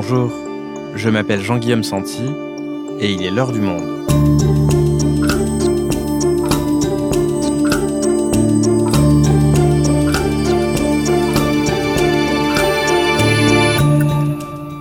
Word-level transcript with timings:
Bonjour, 0.00 0.30
je 0.94 1.08
m'appelle 1.08 1.40
Jean-Guillaume 1.40 1.82
Santi 1.82 2.22
et 3.00 3.12
il 3.12 3.24
est 3.24 3.32
l'heure 3.32 3.50
du 3.50 3.58
monde. 3.58 3.82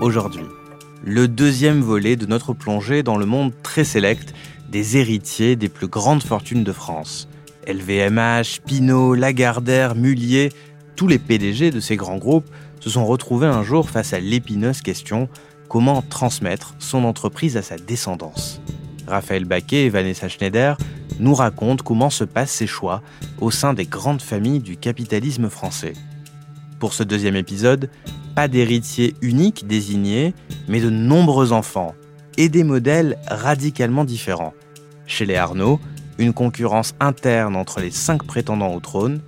Aujourd'hui, 0.01 0.45
le 1.03 1.27
deuxième 1.27 1.81
volet 1.81 2.15
de 2.15 2.27
notre 2.27 2.53
plongée 2.53 3.01
dans 3.01 3.17
le 3.17 3.25
monde 3.25 3.53
très 3.63 3.85
sélect 3.85 4.35
des 4.69 4.97
héritiers 4.97 5.55
des 5.55 5.67
plus 5.69 5.87
grandes 5.87 6.21
fortunes 6.21 6.63
de 6.63 6.71
France. 6.71 7.27
LVMH, 7.67 8.61
Pinot, 8.67 9.15
Lagardère, 9.15 9.95
Mullier, 9.95 10.49
tous 10.95 11.07
les 11.07 11.17
PDG 11.17 11.71
de 11.71 11.79
ces 11.79 11.95
grands 11.95 12.17
groupes 12.17 12.49
se 12.79 12.89
sont 12.89 13.05
retrouvés 13.05 13.47
un 13.47 13.63
jour 13.63 13.89
face 13.89 14.13
à 14.13 14.19
l'épineuse 14.19 14.81
question 14.81 15.29
comment 15.67 16.01
transmettre 16.01 16.75
son 16.79 17.03
entreprise 17.03 17.57
à 17.57 17.61
sa 17.61 17.77
descendance? 17.77 18.61
Raphaël 19.07 19.45
Baquet 19.45 19.85
et 19.85 19.89
Vanessa 19.89 20.27
Schneider 20.27 20.77
nous 21.19 21.33
racontent 21.33 21.83
comment 21.83 22.09
se 22.09 22.23
passent 22.23 22.51
ces 22.51 22.67
choix 22.67 23.01
au 23.39 23.51
sein 23.51 23.73
des 23.73 23.85
grandes 23.85 24.21
familles 24.21 24.59
du 24.59 24.77
capitalisme 24.77 25.49
français. 25.49 25.93
Pour 26.79 26.93
ce 26.93 27.03
deuxième 27.03 27.35
épisode, 27.35 27.89
pas 28.35 28.47
d'héritier 28.47 29.15
unique 29.21 29.65
désigné, 29.65 30.35
mais 30.67 30.79
de 30.79 30.89
nombreux 30.89 31.51
enfants 31.51 31.95
et 32.37 32.49
des 32.49 32.63
modèles 32.63 33.17
radicalement 33.27 34.05
différents. 34.05 34.53
Chez 35.07 35.25
les 35.25 35.35
Arnaud, 35.35 35.79
une 36.19 36.33
concurrence 36.33 36.93
interne 36.99 37.55
entre 37.55 37.79
les 37.79 37.91
cinq 37.91 38.23
prétendants 38.23 38.73
au 38.73 38.79
trône. 38.79 39.21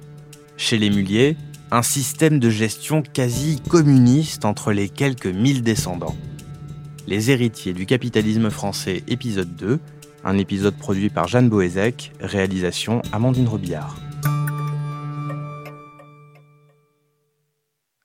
Chez 0.57 0.77
les 0.77 0.89
Mulliers, 0.89 1.37
un 1.71 1.83
système 1.83 2.39
de 2.39 2.49
gestion 2.49 3.03
quasi 3.03 3.61
communiste 3.61 4.43
entre 4.43 4.71
les 4.71 4.89
quelques 4.89 5.27
mille 5.27 5.61
descendants. 5.61 6.15
Les 7.05 7.29
héritiers 7.29 7.73
du 7.73 7.85
capitalisme 7.85 8.49
français, 8.49 9.03
épisode 9.07 9.55
2, 9.55 9.79
un 10.23 10.37
épisode 10.37 10.75
produit 10.75 11.09
par 11.09 11.27
Jeanne 11.27 11.47
Boézek, 11.47 12.11
réalisation 12.19 13.01
Amandine 13.11 13.47
Robillard. 13.47 13.95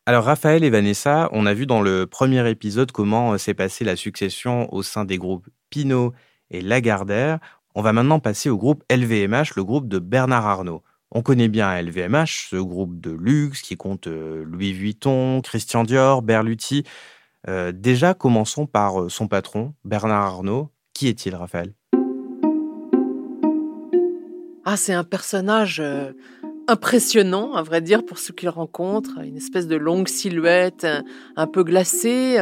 Alors 0.06 0.24
Raphaël 0.24 0.62
et 0.64 0.70
Vanessa, 0.70 1.30
on 1.32 1.46
a 1.46 1.54
vu 1.54 1.64
dans 1.64 1.80
le 1.80 2.06
premier 2.06 2.46
épisode 2.50 2.92
comment 2.92 3.32
euh, 3.32 3.38
s'est 3.38 3.54
passée 3.54 3.84
la 3.84 3.96
succession 3.96 4.72
au 4.74 4.82
sein 4.82 5.06
des 5.06 5.16
groupes 5.16 5.48
Pinot 5.70 6.12
et 6.50 6.60
Lagardère. 6.60 7.38
On 7.74 7.80
va 7.80 7.94
maintenant 7.94 8.20
passer 8.20 8.50
au 8.50 8.58
groupe 8.58 8.84
LVMH, 8.90 9.56
le 9.56 9.64
groupe 9.64 9.88
de 9.88 9.98
Bernard 9.98 10.46
Arnault. 10.46 10.82
On 11.16 11.22
connaît 11.22 11.46
bien 11.46 11.80
LVMH, 11.80 12.48
ce 12.50 12.56
groupe 12.56 13.00
de 13.00 13.12
luxe 13.12 13.62
qui 13.62 13.76
compte 13.76 14.08
euh, 14.08 14.42
Louis 14.44 14.72
Vuitton, 14.72 15.42
Christian 15.42 15.84
Dior, 15.84 16.22
Berluti. 16.22 16.82
Euh, 17.48 17.70
déjà, 17.70 18.14
commençons 18.14 18.66
par 18.66 19.00
euh, 19.00 19.08
son 19.08 19.28
patron, 19.28 19.74
Bernard 19.84 20.24
Arnault. 20.24 20.70
Qui 20.92 21.06
est-il, 21.06 21.36
Raphaël? 21.36 21.72
Ah, 24.64 24.76
c'est 24.76 24.92
un 24.92 25.04
personnage 25.04 25.80
impressionnant, 26.66 27.54
à 27.54 27.62
vrai 27.62 27.80
dire, 27.80 28.04
pour 28.04 28.18
ceux 28.18 28.34
qu'il 28.34 28.48
rencontre. 28.48 29.20
Une 29.22 29.36
espèce 29.36 29.68
de 29.68 29.76
longue 29.76 30.08
silhouette, 30.08 30.86
un 31.36 31.46
peu 31.46 31.62
glacée. 31.62 32.38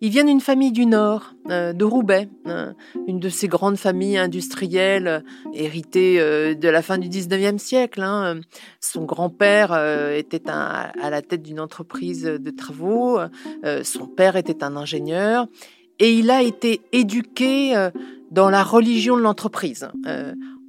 Il 0.00 0.10
vient 0.10 0.24
d'une 0.24 0.40
famille 0.40 0.72
du 0.72 0.84
Nord, 0.84 1.32
euh, 1.50 1.72
de 1.72 1.84
Roubaix, 1.84 2.28
hein, 2.44 2.74
une 3.06 3.18
de 3.18 3.28
ces 3.30 3.48
grandes 3.48 3.78
familles 3.78 4.18
industrielles 4.18 5.08
euh, 5.08 5.20
héritées 5.54 6.20
euh, 6.20 6.54
de 6.54 6.68
la 6.68 6.82
fin 6.82 6.98
du 6.98 7.08
19e 7.08 7.58
siècle. 7.58 8.02
Hein. 8.02 8.40
Son 8.80 9.04
grand-père 9.04 9.72
était 10.14 10.48
à 10.48 11.10
la 11.10 11.22
tête 11.22 11.42
d'une 11.42 11.60
entreprise 11.60 12.24
de 12.24 12.50
travaux, 12.50 13.18
son 13.82 14.06
père 14.06 14.36
était 14.36 14.62
un 14.62 14.76
ingénieur, 14.76 15.46
et 15.98 16.12
il 16.12 16.30
a 16.30 16.42
été 16.42 16.82
éduqué 16.92 17.90
dans 18.30 18.50
la 18.50 18.62
religion 18.62 19.16
de 19.16 19.22
l'entreprise. 19.22 19.88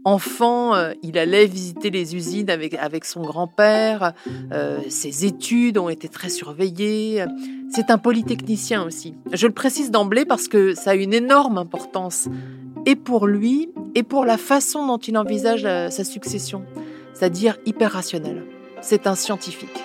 Enfant, 0.08 0.74
euh, 0.74 0.94
il 1.04 1.18
allait 1.18 1.48
visiter 1.48 1.90
les 1.90 2.16
usines 2.16 2.50
avec, 2.50 2.74
avec 2.76 3.04
son 3.04 3.24
grand-père. 3.24 4.14
Euh, 4.54 4.80
ses 4.88 5.26
études 5.26 5.78
ont 5.78 5.90
été 5.90 6.08
très 6.08 6.30
surveillées. 6.30 7.26
C'est 7.70 7.92
un 7.92 7.98
polytechnicien 7.98 8.86
aussi. 8.86 9.16
Je 9.34 9.48
le 9.48 9.52
précise 9.52 9.92
d'emblée 9.92 10.24
parce 10.24 10.48
que 10.48 10.74
ça 10.76 10.92
a 10.92 10.96
une 10.96 11.14
énorme 11.14 11.58
importance, 11.58 12.30
et 12.86 12.96
pour 12.96 13.28
lui, 13.28 13.70
et 13.96 14.04
pour 14.04 14.24
la 14.24 14.38
façon 14.38 14.88
dont 14.88 14.98
il 14.98 15.18
envisage 15.18 15.66
euh, 15.66 15.90
sa 15.90 16.06
succession, 16.06 16.64
c'est-à-dire 17.14 17.58
hyper 17.66 17.92
rationnel. 17.92 18.46
C'est 18.80 19.08
un 19.08 19.16
scientifique. 19.16 19.84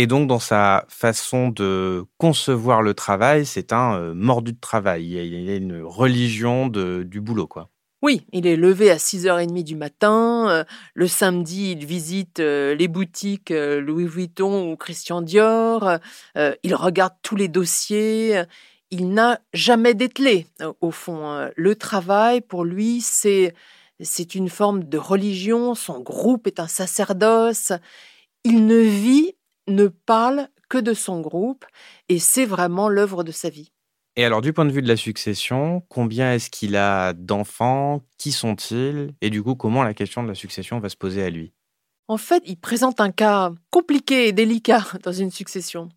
Et 0.00 0.06
donc, 0.06 0.28
dans 0.28 0.38
sa 0.38 0.84
façon 0.88 1.48
de 1.48 2.04
concevoir 2.18 2.82
le 2.82 2.94
travail, 2.94 3.44
c'est 3.44 3.72
un 3.72 3.98
euh, 3.98 4.14
mordu 4.14 4.52
de 4.52 4.60
travail. 4.60 5.04
Il 5.06 5.50
a, 5.50 5.56
une 5.56 5.82
religion 5.82 6.68
du 6.68 7.20
boulot, 7.20 7.48
quoi. 7.48 7.68
Oui, 8.00 8.24
il 8.32 8.46
est 8.46 8.54
levé 8.54 8.92
à 8.92 8.96
6h30 8.96 9.64
du 9.64 9.74
matin. 9.74 10.48
Euh, 10.50 10.64
le 10.94 11.08
samedi, 11.08 11.72
il 11.72 11.84
visite 11.84 12.38
euh, 12.38 12.76
les 12.76 12.86
boutiques 12.86 13.50
Louis 13.50 14.06
Vuitton 14.06 14.70
ou 14.70 14.76
Christian 14.76 15.20
Dior. 15.20 15.98
il 16.36 16.74
regarde 16.76 17.14
tous 17.22 17.34
les 17.34 17.48
dossiers. 17.48 18.44
Il 18.92 19.12
n'a 19.12 19.40
jamais 19.52 19.94
dételé, 19.94 20.46
au 20.80 20.92
fond. 20.92 21.50
Le 21.56 21.74
travail, 21.74 22.40
pour 22.40 22.64
lui, 22.64 23.00
c'est 23.00 23.52
une 24.36 24.48
forme 24.48 24.84
de 24.84 24.96
religion. 24.96 25.74
Son 25.74 25.98
groupe 25.98 26.46
est 26.46 26.60
un 26.60 26.68
sacerdoce. 26.68 27.72
Il 28.44 28.64
ne 28.64 28.78
vit 28.78 29.34
ne 29.68 29.88
parle 29.88 30.48
que 30.68 30.78
de 30.78 30.94
son 30.94 31.20
groupe 31.20 31.64
et 32.08 32.18
c'est 32.18 32.44
vraiment 32.44 32.88
l'œuvre 32.88 33.24
de 33.24 33.32
sa 33.32 33.50
vie. 33.50 33.72
Et 34.16 34.24
alors, 34.24 34.40
du 34.40 34.52
point 34.52 34.64
de 34.64 34.72
vue 34.72 34.82
de 34.82 34.88
la 34.88 34.96
succession, 34.96 35.82
combien 35.88 36.32
est-ce 36.32 36.50
qu'il 36.50 36.74
a 36.76 37.12
d'enfants? 37.12 38.02
Qui 38.16 38.32
sont-ils? 38.32 39.14
Et 39.20 39.30
du 39.30 39.42
coup, 39.42 39.54
comment 39.54 39.84
la 39.84 39.94
question 39.94 40.24
de 40.24 40.28
la 40.28 40.34
succession 40.34 40.80
va 40.80 40.88
se 40.88 40.96
poser 40.96 41.22
à 41.22 41.30
lui? 41.30 41.52
En 42.08 42.16
fait, 42.16 42.42
il 42.46 42.58
présente 42.58 43.00
un 43.00 43.10
cas 43.12 43.52
compliqué 43.70 44.28
et 44.28 44.32
délicat 44.32 44.84
dans 45.04 45.12
une 45.12 45.30
succession. 45.30 45.88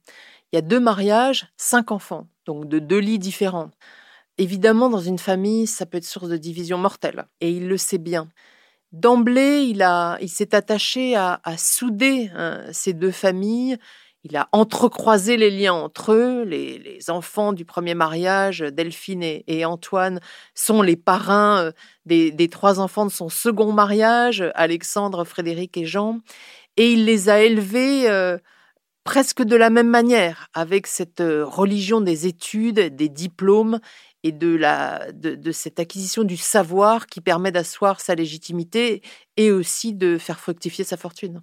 Il 0.52 0.58
y 0.58 0.60
a 0.60 0.62
deux 0.62 0.80
mariages, 0.80 1.48
cinq 1.58 1.92
enfants, 1.92 2.28
donc 2.46 2.68
de 2.68 2.80
deux 2.80 3.00
lits 3.00 3.20
différents. 3.20 3.72
Évidemment, 4.38 4.90
dans 4.90 5.00
une 5.02 5.20
famille, 5.20 5.68
ça 5.68 5.86
peut 5.86 5.98
être 5.98 6.06
source 6.06 6.30
de 6.30 6.38
division 6.38 6.78
mortelle, 6.78 7.26
et 7.42 7.52
il 7.52 7.68
le 7.68 7.78
sait 7.78 7.98
bien. 7.98 8.30
D'emblée, 8.92 9.64
il, 9.64 9.88
il 10.22 10.30
s'est 10.30 10.54
attaché 10.54 11.16
à, 11.16 11.40
souder 11.58 12.30
hein, 12.36 12.62
ces 12.72 12.94
deux 12.94 13.12
familles. 13.12 13.78
Il 14.24 14.38
a 14.38 14.50
entrecroisé 14.52 15.36
les 15.36 15.50
liens 15.50 15.74
entre 15.74 16.12
eux. 16.12 16.44
Les, 16.44 17.10
enfants 17.10 17.54
du 17.54 17.66
premier 17.66 17.96
mariage, 17.96 18.60
Delphine 18.60 19.24
et, 19.24 19.66
Antoine, 19.66 20.20
sont 20.54 20.82
les 20.82 20.96
parrains 20.96 21.60
euh, 21.60 21.72
des, 22.06 22.50
trois 22.50 22.80
enfants 22.80 23.06
de 23.06 23.12
son 23.12 23.30
second 23.30 23.72
mariage, 23.72 24.44
Alexandre, 24.54 25.24
Frédéric 25.24 25.78
et 25.78 25.86
Jean. 25.86 26.20
Et 26.78 26.92
il 26.92 27.06
les 27.06 27.30
a 27.30 27.42
élevés 27.42 28.10
euh, 28.10 28.38
presque 29.04 29.42
de 29.42 29.56
la 29.56 29.70
même 29.70 29.90
manière, 29.90 30.50
avec 30.54 30.86
cette 30.86 31.22
euh, 31.22 31.44
religion 31.44 32.02
des 32.02 32.28
études, 32.28 32.96
des 32.96 33.10
diplômes 33.10 33.80
et 34.24 34.32
de, 34.32 34.56
la, 34.56 35.12
de, 35.12 35.52
cette 35.52 35.80
acquisition 35.80 36.24
du 36.24 36.38
savoir 36.38 37.08
qui 37.08 37.22
permet 37.22 37.52
d'asseoir 37.52 38.00
sa 38.00 38.16
légitimité 38.16 39.02
et 39.38 39.52
aussi 39.52 39.94
de 39.94 40.18
faire 40.18 40.40
fructifier 40.40 40.84
sa 40.84 40.98
fortune. 40.98 41.42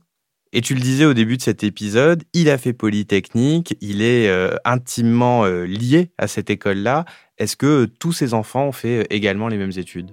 Et 0.53 0.61
tu 0.61 0.75
le 0.75 0.81
disais 0.81 1.05
au 1.05 1.13
début 1.13 1.37
de 1.37 1.43
cet 1.43 1.63
épisode, 1.63 2.25
il 2.33 2.49
a 2.49 2.57
fait 2.57 2.73
Polytechnique, 2.73 3.77
il 3.81 4.01
est 4.01 4.29
euh, 4.29 4.57
intimement 4.65 5.45
euh, 5.45 5.65
lié 5.65 6.11
à 6.17 6.27
cette 6.27 6.49
école-là. 6.49 7.05
Est-ce 7.37 7.57
que 7.57 7.85
tous 7.85 8.13
ses 8.13 8.33
enfants 8.33 8.65
ont 8.65 8.73
fait 8.73 9.01
euh, 9.01 9.05
également 9.11 9.49
les 9.49 9.59
mêmes 9.59 9.77
études? 9.77 10.11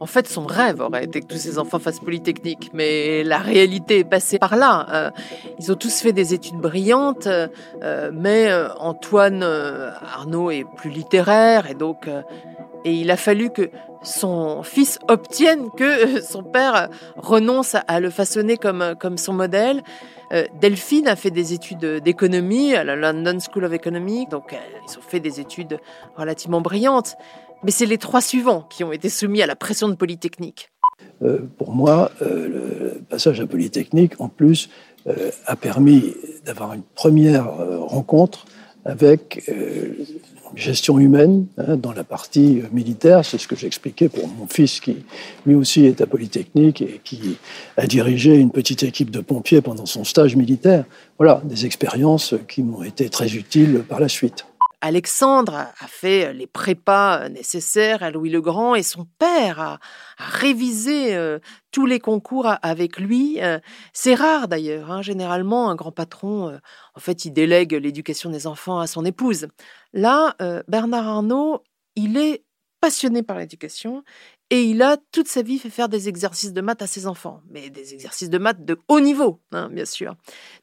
En 0.00 0.06
fait, 0.06 0.28
son 0.28 0.46
rêve 0.46 0.80
aurait 0.80 1.04
été 1.04 1.20
que 1.20 1.26
tous 1.26 1.38
ses 1.38 1.58
enfants 1.58 1.78
fassent 1.78 2.00
Polytechnique, 2.00 2.70
mais 2.72 3.24
la 3.24 3.38
réalité 3.38 4.00
est 4.00 4.04
passée 4.04 4.38
par 4.38 4.56
là. 4.56 4.86
Euh, 4.92 5.10
ils 5.58 5.72
ont 5.72 5.76
tous 5.76 6.00
fait 6.00 6.12
des 6.12 6.34
études 6.34 6.56
brillantes, 6.56 7.26
euh, 7.26 8.10
mais 8.12 8.48
euh, 8.48 8.68
Antoine 8.78 9.42
Arnaud 9.42 10.50
est 10.50 10.64
plus 10.76 10.90
littéraire, 10.90 11.70
et 11.70 11.74
donc 11.74 12.08
et 12.84 12.92
il 12.92 13.10
a 13.10 13.16
fallu 13.16 13.50
que 13.50 13.70
son 14.02 14.62
fils 14.62 15.00
obtienne 15.08 15.68
que 15.76 16.20
son 16.20 16.44
père 16.44 16.88
renonce 17.16 17.74
à 17.88 17.98
le 17.98 18.10
façonner 18.10 18.56
comme, 18.56 18.94
comme 18.98 19.18
son 19.18 19.32
modèle. 19.32 19.82
Delphine 20.60 21.08
a 21.08 21.16
fait 21.16 21.30
des 21.30 21.54
études 21.54 22.02
d'économie 22.04 22.74
à 22.74 22.84
la 22.84 22.96
London 22.96 23.38
School 23.40 23.64
of 23.64 23.72
Economics, 23.72 24.28
donc 24.30 24.54
ils 24.86 24.98
ont 24.98 25.02
fait 25.02 25.20
des 25.20 25.40
études 25.40 25.78
relativement 26.16 26.60
brillantes. 26.60 27.16
Mais 27.64 27.70
c'est 27.70 27.86
les 27.86 27.98
trois 27.98 28.20
suivants 28.20 28.62
qui 28.70 28.84
ont 28.84 28.92
été 28.92 29.08
soumis 29.08 29.42
à 29.42 29.46
la 29.46 29.56
pression 29.56 29.88
de 29.88 29.94
Polytechnique. 29.94 30.70
Euh, 31.22 31.40
pour 31.56 31.72
moi, 31.72 32.10
euh, 32.22 32.92
le 32.94 33.00
passage 33.08 33.40
à 33.40 33.46
Polytechnique, 33.46 34.20
en 34.20 34.28
plus, 34.28 34.70
euh, 35.06 35.30
a 35.46 35.56
permis 35.56 36.14
d'avoir 36.44 36.72
une 36.72 36.82
première 36.82 37.50
rencontre 37.80 38.46
avec 38.84 39.50
gestion 40.54 40.98
humaine 40.98 41.46
hein, 41.58 41.76
dans 41.76 41.92
la 41.92 42.04
partie 42.04 42.62
militaire. 42.72 43.24
C'est 43.24 43.36
ce 43.36 43.46
que 43.46 43.56
j'expliquais 43.56 44.08
pour 44.08 44.28
mon 44.28 44.46
fils 44.46 44.80
qui 44.80 45.04
lui 45.44 45.54
aussi 45.54 45.84
est 45.84 46.00
à 46.00 46.06
Polytechnique 46.06 46.80
et 46.80 47.00
qui 47.04 47.36
a 47.76 47.86
dirigé 47.86 48.36
une 48.36 48.50
petite 48.50 48.82
équipe 48.82 49.10
de 49.10 49.20
pompiers 49.20 49.60
pendant 49.60 49.84
son 49.84 50.04
stage 50.04 50.36
militaire. 50.36 50.84
Voilà, 51.18 51.42
des 51.44 51.66
expériences 51.66 52.34
qui 52.48 52.62
m'ont 52.62 52.82
été 52.82 53.10
très 53.10 53.34
utiles 53.34 53.82
par 53.86 54.00
la 54.00 54.08
suite. 54.08 54.46
Alexandre 54.80 55.54
a 55.54 55.86
fait 55.88 56.32
les 56.32 56.46
prépas 56.46 57.28
nécessaires 57.28 58.02
à 58.02 58.10
Louis 58.10 58.30
le 58.30 58.40
Grand 58.40 58.74
et 58.74 58.82
son 58.82 59.06
père 59.18 59.60
a, 59.60 59.78
révisé 60.18 61.14
euh, 61.16 61.38
tous 61.72 61.86
les 61.86 61.98
concours 61.98 62.48
avec 62.62 62.98
lui. 62.98 63.42
Euh, 63.42 63.58
c'est 63.92 64.14
rare 64.14 64.46
d'ailleurs. 64.46 64.90
Hein. 64.90 65.02
Généralement, 65.02 65.68
un 65.68 65.74
grand 65.74 65.92
patron, 65.92 66.48
euh, 66.48 66.58
en 66.94 67.00
fait, 67.00 67.24
il 67.24 67.32
délègue 67.32 67.72
l'éducation 67.72 68.30
des 68.30 68.46
enfants 68.46 68.78
à 68.78 68.86
son 68.86 69.04
épouse. 69.04 69.48
Là, 69.92 70.36
Bernard 70.68 71.08
Arnault, 71.08 71.64
il 71.96 72.16
est 72.16 72.44
passionné 72.80 73.22
par 73.22 73.38
l'éducation 73.38 74.04
et 74.50 74.62
il 74.62 74.80
a 74.80 74.96
toute 75.12 75.28
sa 75.28 75.42
vie 75.42 75.58
fait 75.58 75.68
faire 75.68 75.90
des 75.90 76.08
exercices 76.08 76.54
de 76.54 76.60
maths 76.62 76.80
à 76.80 76.86
ses 76.86 77.06
enfants, 77.06 77.42
mais 77.50 77.68
des 77.68 77.92
exercices 77.92 78.30
de 78.30 78.38
maths 78.38 78.64
de 78.64 78.78
haut 78.88 79.00
niveau, 79.00 79.40
hein, 79.52 79.68
bien 79.70 79.84
sûr. 79.84 80.14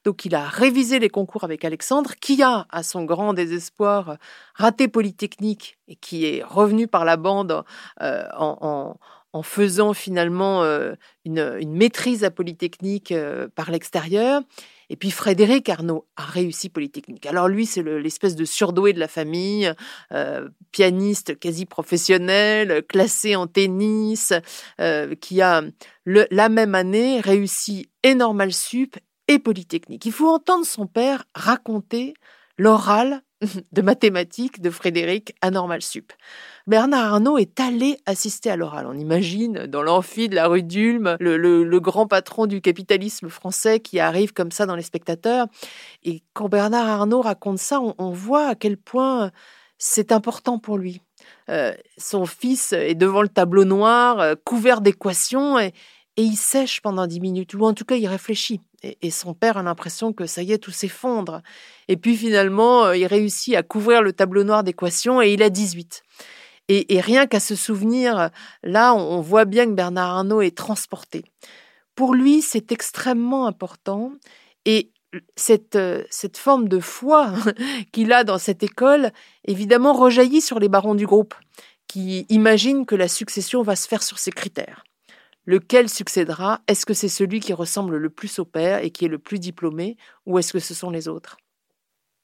Donc 0.04 0.26
il 0.26 0.34
a 0.34 0.48
révisé 0.48 0.98
les 0.98 1.10
concours 1.10 1.44
avec 1.44 1.64
Alexandre, 1.64 2.16
qui 2.20 2.42
a, 2.42 2.66
à 2.72 2.82
son 2.82 3.04
grand 3.04 3.34
désespoir, 3.34 4.18
raté 4.56 4.88
Polytechnique 4.88 5.78
et 5.88 5.96
qui 5.96 6.26
est 6.26 6.44
revenu 6.44 6.88
par 6.88 7.06
la 7.06 7.16
bande 7.16 7.64
euh, 8.02 8.28
en, 8.36 8.98
faisant 9.44 9.94
finalement 9.94 10.64
euh, 10.64 10.96
une, 11.26 11.60
maîtrise 11.68 12.24
à 12.24 12.32
Polytechnique 12.32 13.12
euh, 13.12 13.50
par 13.54 13.70
l'extérieur. 13.70 14.42
Et 14.90 14.96
puis 14.96 15.12
Frédéric 15.12 15.70
Arnaud 15.70 16.08
a 16.16 16.24
réussi 16.24 16.70
Polytechnique. 16.70 17.26
Alors 17.26 17.48
lui, 17.48 17.66
c'est 17.66 17.84
l'espèce 17.84 18.36
de 18.36 18.46
surdoué 18.46 18.94
de 18.94 19.00
la 19.00 19.08
famille, 19.08 19.72
euh, 20.12 20.48
pianiste 20.72 21.40
quasi 21.40 21.66
professionnel, 21.66 22.84
classé 22.88 23.36
en 23.36 23.48
tennis, 23.48 24.34
euh, 24.80 25.16
qui 25.16 25.42
a 25.42 25.64
la 26.06 26.50
même 26.50 26.76
année 26.76 27.20
réussi 27.20 27.90
et 28.04 28.16
Sup 28.52 28.98
et 29.28 29.40
Polytechnique. 29.40 30.06
Il 30.06 30.12
faut 30.12 30.30
entendre 30.30 30.66
son 30.66 30.86
père 30.86 31.26
raconter 31.34 32.14
l'oral 32.58 33.22
de 33.72 33.82
mathématiques 33.82 34.62
de 34.62 34.70
Frédéric 34.70 35.36
à 35.42 35.52
Normal 35.52 35.82
Sup. 35.82 36.12
Bernard 36.68 37.14
Arnault 37.14 37.38
est 37.38 37.60
allé 37.60 38.00
assister 38.06 38.50
à 38.50 38.56
l'oral. 38.56 38.88
On 38.88 38.98
imagine 38.98 39.68
dans 39.68 39.84
l'amphi 39.84 40.30
de 40.30 40.36
la 40.36 40.48
rue 40.48 40.64
d'Ulm 40.64 41.16
le, 41.20 41.80
grand 41.80 42.08
patron 42.08 42.48
du 42.48 42.60
capitalisme 42.62 43.30
français 43.30 43.80
qui 43.80 44.00
arrive 44.00 44.34
comme 44.34 44.52
ça 44.52 44.66
dans 44.66 44.76
les 44.76 44.82
spectateurs. 44.82 45.48
Et 46.04 46.24
quand 46.34 46.50
Bernard 46.50 46.88
Arnault 46.88 47.22
raconte 47.22 47.60
ça, 47.60 47.80
on, 47.80 48.10
voit 48.12 48.48
à 48.48 48.56
quel 48.56 48.78
point 48.78 49.32
c'est 49.78 50.12
important 50.12 50.58
pour 50.58 50.78
lui. 50.78 51.02
Euh, 51.50 51.74
son 51.98 52.26
fils 52.26 52.74
est 52.74 52.96
devant 52.96 53.22
le 53.22 53.30
tableau 53.30 53.66
noir, 53.66 54.20
euh, 54.20 54.36
couvert 54.44 54.82
d'équations, 54.82 55.60
et, 55.60 55.74
et 56.18 56.24
il 56.24 56.36
sèche 56.36 56.82
pendant 56.82 57.08
dix 57.08 57.20
minutes, 57.20 57.54
ou 57.54 57.66
en 57.66 57.74
tout 57.74 57.86
cas 57.86 57.96
il 57.96 58.08
réfléchit. 58.08 58.62
Et, 58.84 59.12
son 59.12 59.34
père 59.34 59.58
a 59.58 59.64
l'impression 59.64 60.14
que 60.14 60.28
ça 60.28 60.44
y 60.44 60.52
est, 60.52 60.60
tout 60.60 60.72
s'effondre. 60.72 61.42
Et 61.88 61.98
puis 61.98 62.16
finalement, 62.16 62.86
euh, 62.86 62.98
il 62.98 63.06
réussit 63.06 63.56
à 63.56 63.64
couvrir 63.64 64.02
le 64.02 64.14
tableau 64.14 64.44
noir 64.44 64.64
d'équations 64.64 65.22
et 65.22 65.34
il 65.34 65.42
a 65.42 65.50
18. 65.50 66.04
Et, 66.68 67.00
rien 67.00 67.28
qu'à 67.28 67.40
se 67.40 67.56
souvenir, 67.56 68.32
là, 68.64 68.96
on, 68.96 69.22
voit 69.22 69.46
bien 69.46 69.66
que 69.68 69.74
Bernard 69.74 70.16
Arnault 70.16 70.42
est 70.42 70.58
transporté. 70.58 71.24
Pour 71.94 72.16
lui, 72.16 72.42
c'est 72.42 72.72
extrêmement 72.72 73.46
important. 73.46 74.12
Et 74.66 74.92
cette, 75.36 75.76
euh, 75.76 76.04
cette 76.10 76.38
forme 76.38 76.68
de 76.68 76.80
foi 76.80 77.34
qu'il 77.92 78.12
a 78.14 78.24
dans 78.24 78.40
cette 78.40 78.64
école, 78.64 79.12
évidemment, 79.46 79.94
rejaillit 79.94 80.42
sur 80.42 80.60
les 80.60 80.70
barons 80.70 80.96
du 80.96 81.06
groupe, 81.06 81.36
qui 81.88 82.26
imaginent 82.30 82.88
que 82.88 82.96
la 82.96 83.08
succession 83.08 83.62
va 83.62 83.76
se 83.76 83.88
faire 83.88 84.02
sur 84.02 84.18
ces 84.18 84.32
critères. 84.32 84.84
Lequel 85.46 85.90
succédera? 85.90 86.62
Est-ce 86.68 86.86
que 86.86 86.94
c'est 86.94 87.08
celui 87.08 87.40
qui 87.40 87.54
ressemble 87.54 87.98
le 87.98 88.10
plus 88.10 88.40
au 88.40 88.46
père 88.46 88.84
et 88.84 88.90
qui 88.90 89.06
est 89.06 89.10
le 89.10 89.20
plus 89.20 89.40
diplômé, 89.40 89.96
ou 90.26 90.40
est-ce 90.40 90.54
que 90.54 90.60
ce 90.60 90.74
sont 90.74 90.90
les 90.90 91.08
autres? 91.08 91.38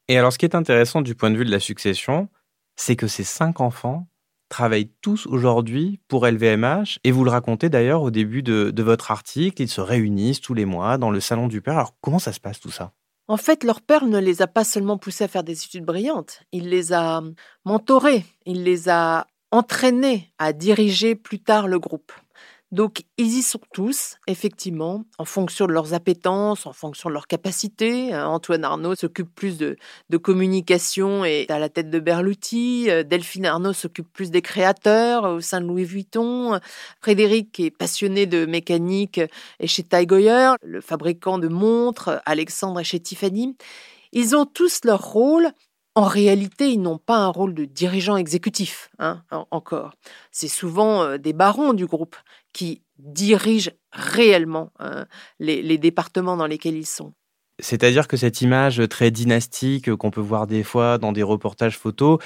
Et 0.07 0.17
alors, 0.17 0.33
ce 0.33 0.39
qui 0.39 0.45
est 0.45 0.55
intéressant 0.55 1.01
du 1.01 1.13
point 1.13 1.29
de 1.29 1.37
vue 1.37 1.45
de 1.45 1.51
la 1.51 1.59
succession, 1.59 2.29
c'est 2.75 2.95
que 2.95 3.07
ces 3.07 3.23
cinq 3.23 3.61
enfants 3.61 4.07
travaillent 4.49 4.91
tous 5.01 5.27
aujourd'hui 5.27 5.99
pour 6.07 6.27
LVMH, 6.27 6.99
et 7.03 7.11
vous 7.11 7.23
le 7.23 7.31
racontez 7.31 7.69
d'ailleurs 7.69 8.01
au 8.01 8.11
début 8.11 8.43
de, 8.43 8.71
de 8.71 8.83
votre 8.83 9.11
article, 9.11 9.61
ils 9.61 9.69
se 9.69 9.81
réunissent 9.81 10.41
tous 10.41 10.53
les 10.53 10.65
mois 10.65 10.97
dans 10.97 11.11
le 11.11 11.19
salon 11.19 11.47
du 11.47 11.61
père. 11.61 11.75
Alors, 11.75 11.95
comment 12.01 12.19
ça 12.19 12.33
se 12.33 12.39
passe 12.39 12.59
tout 12.59 12.71
ça? 12.71 12.91
En 13.27 13.37
fait, 13.37 13.63
leur 13.63 13.81
père 13.81 14.05
ne 14.05 14.19
les 14.19 14.41
a 14.41 14.47
pas 14.47 14.65
seulement 14.65 14.97
poussés 14.97 15.23
à 15.23 15.27
faire 15.29 15.43
des 15.43 15.63
études 15.63 15.85
brillantes, 15.85 16.41
il 16.51 16.69
les 16.69 16.91
a 16.91 17.21
mentorés, 17.63 18.25
il 18.45 18.63
les 18.63 18.89
a 18.89 19.27
entraînés 19.51 20.33
à 20.37 20.51
diriger 20.53 21.15
plus 21.15 21.39
tard 21.39 21.67
le 21.67 21.79
groupe. 21.79 22.11
Donc, 22.71 23.03
ils 23.17 23.37
y 23.37 23.41
sont 23.41 23.59
tous, 23.73 24.15
effectivement, 24.27 25.03
en 25.17 25.25
fonction 25.25 25.65
de 25.67 25.73
leurs 25.73 25.93
appétences, 25.93 26.65
en 26.65 26.71
fonction 26.71 27.09
de 27.09 27.13
leurs 27.13 27.27
capacités. 27.27 28.13
Hein. 28.13 28.27
Antoine 28.27 28.63
Arnaud 28.63 28.95
s'occupe 28.95 29.33
plus 29.35 29.57
de, 29.57 29.77
communication 30.17 31.25
et 31.25 31.41
est 31.41 31.51
à 31.51 31.59
la 31.59 31.67
tête 31.67 31.89
de 31.89 31.99
Berluti. 31.99 32.89
Euh, 32.89 33.03
Delphine 33.03 33.45
Arnaud 33.45 33.73
s'occupe 33.73 34.11
plus 34.13 34.31
des 34.31 34.41
créateurs 34.41 35.25
au 35.25 35.41
sein 35.41 35.59
de 35.59 35.65
Louis 35.65 35.83
Vuitton. 35.83 36.59
Frédéric 37.01 37.59
est 37.59 37.71
passionné 37.71 38.25
de 38.25 38.45
mécanique 38.45 39.19
et 39.59 39.67
chez 39.67 39.83
Ty 39.83 40.07
le 40.63 40.79
fabricant 40.79 41.39
de 41.39 41.49
montres. 41.49 42.21
Alexandre 42.25 42.79
est 42.79 42.85
chez 42.85 43.01
Tiffany. 43.01 43.57
Ils 44.13 44.35
ont 44.35 44.45
tous 44.45 44.85
leur 44.85 45.03
rôle 45.03 45.51
en 45.93 46.05
réalité, 46.05 46.69
ils 46.69 46.81
n'ont 46.81 46.97
pas 46.97 47.17
un 47.17 47.27
rôle 47.27 47.53
de 47.53 47.65
dirigeant 47.65 48.15
exécutif, 48.15 48.89
hein, 48.97 49.23
encore. 49.51 49.91
C'est 50.31 50.47
souvent 50.47 51.03
euh, 51.03 51.17
des 51.17 51.33
barons 51.33 51.73
du 51.73 51.85
groupe 51.85 52.15
qui 52.53 52.81
dirigent 52.97 53.71
réellement 53.91 54.71
hein, 54.79 55.05
les, 55.39 55.77
départements 55.77 56.37
dans 56.37 56.47
lesquels 56.47 56.75
ils 56.75 56.85
sont. 56.85 57.13
C'est-à-dire 57.59 58.07
que 58.07 58.17
cette 58.17 58.41
image 58.41 58.81
très 58.89 59.11
dynastique 59.11 59.93
qu'on 59.95 60.11
peut 60.11 60.21
voir 60.21 60.47
des 60.47 60.63
fois 60.63 60.97
dans 60.97 61.11
des 61.11 61.23
reportages 61.23 61.77
photos, 61.77 62.19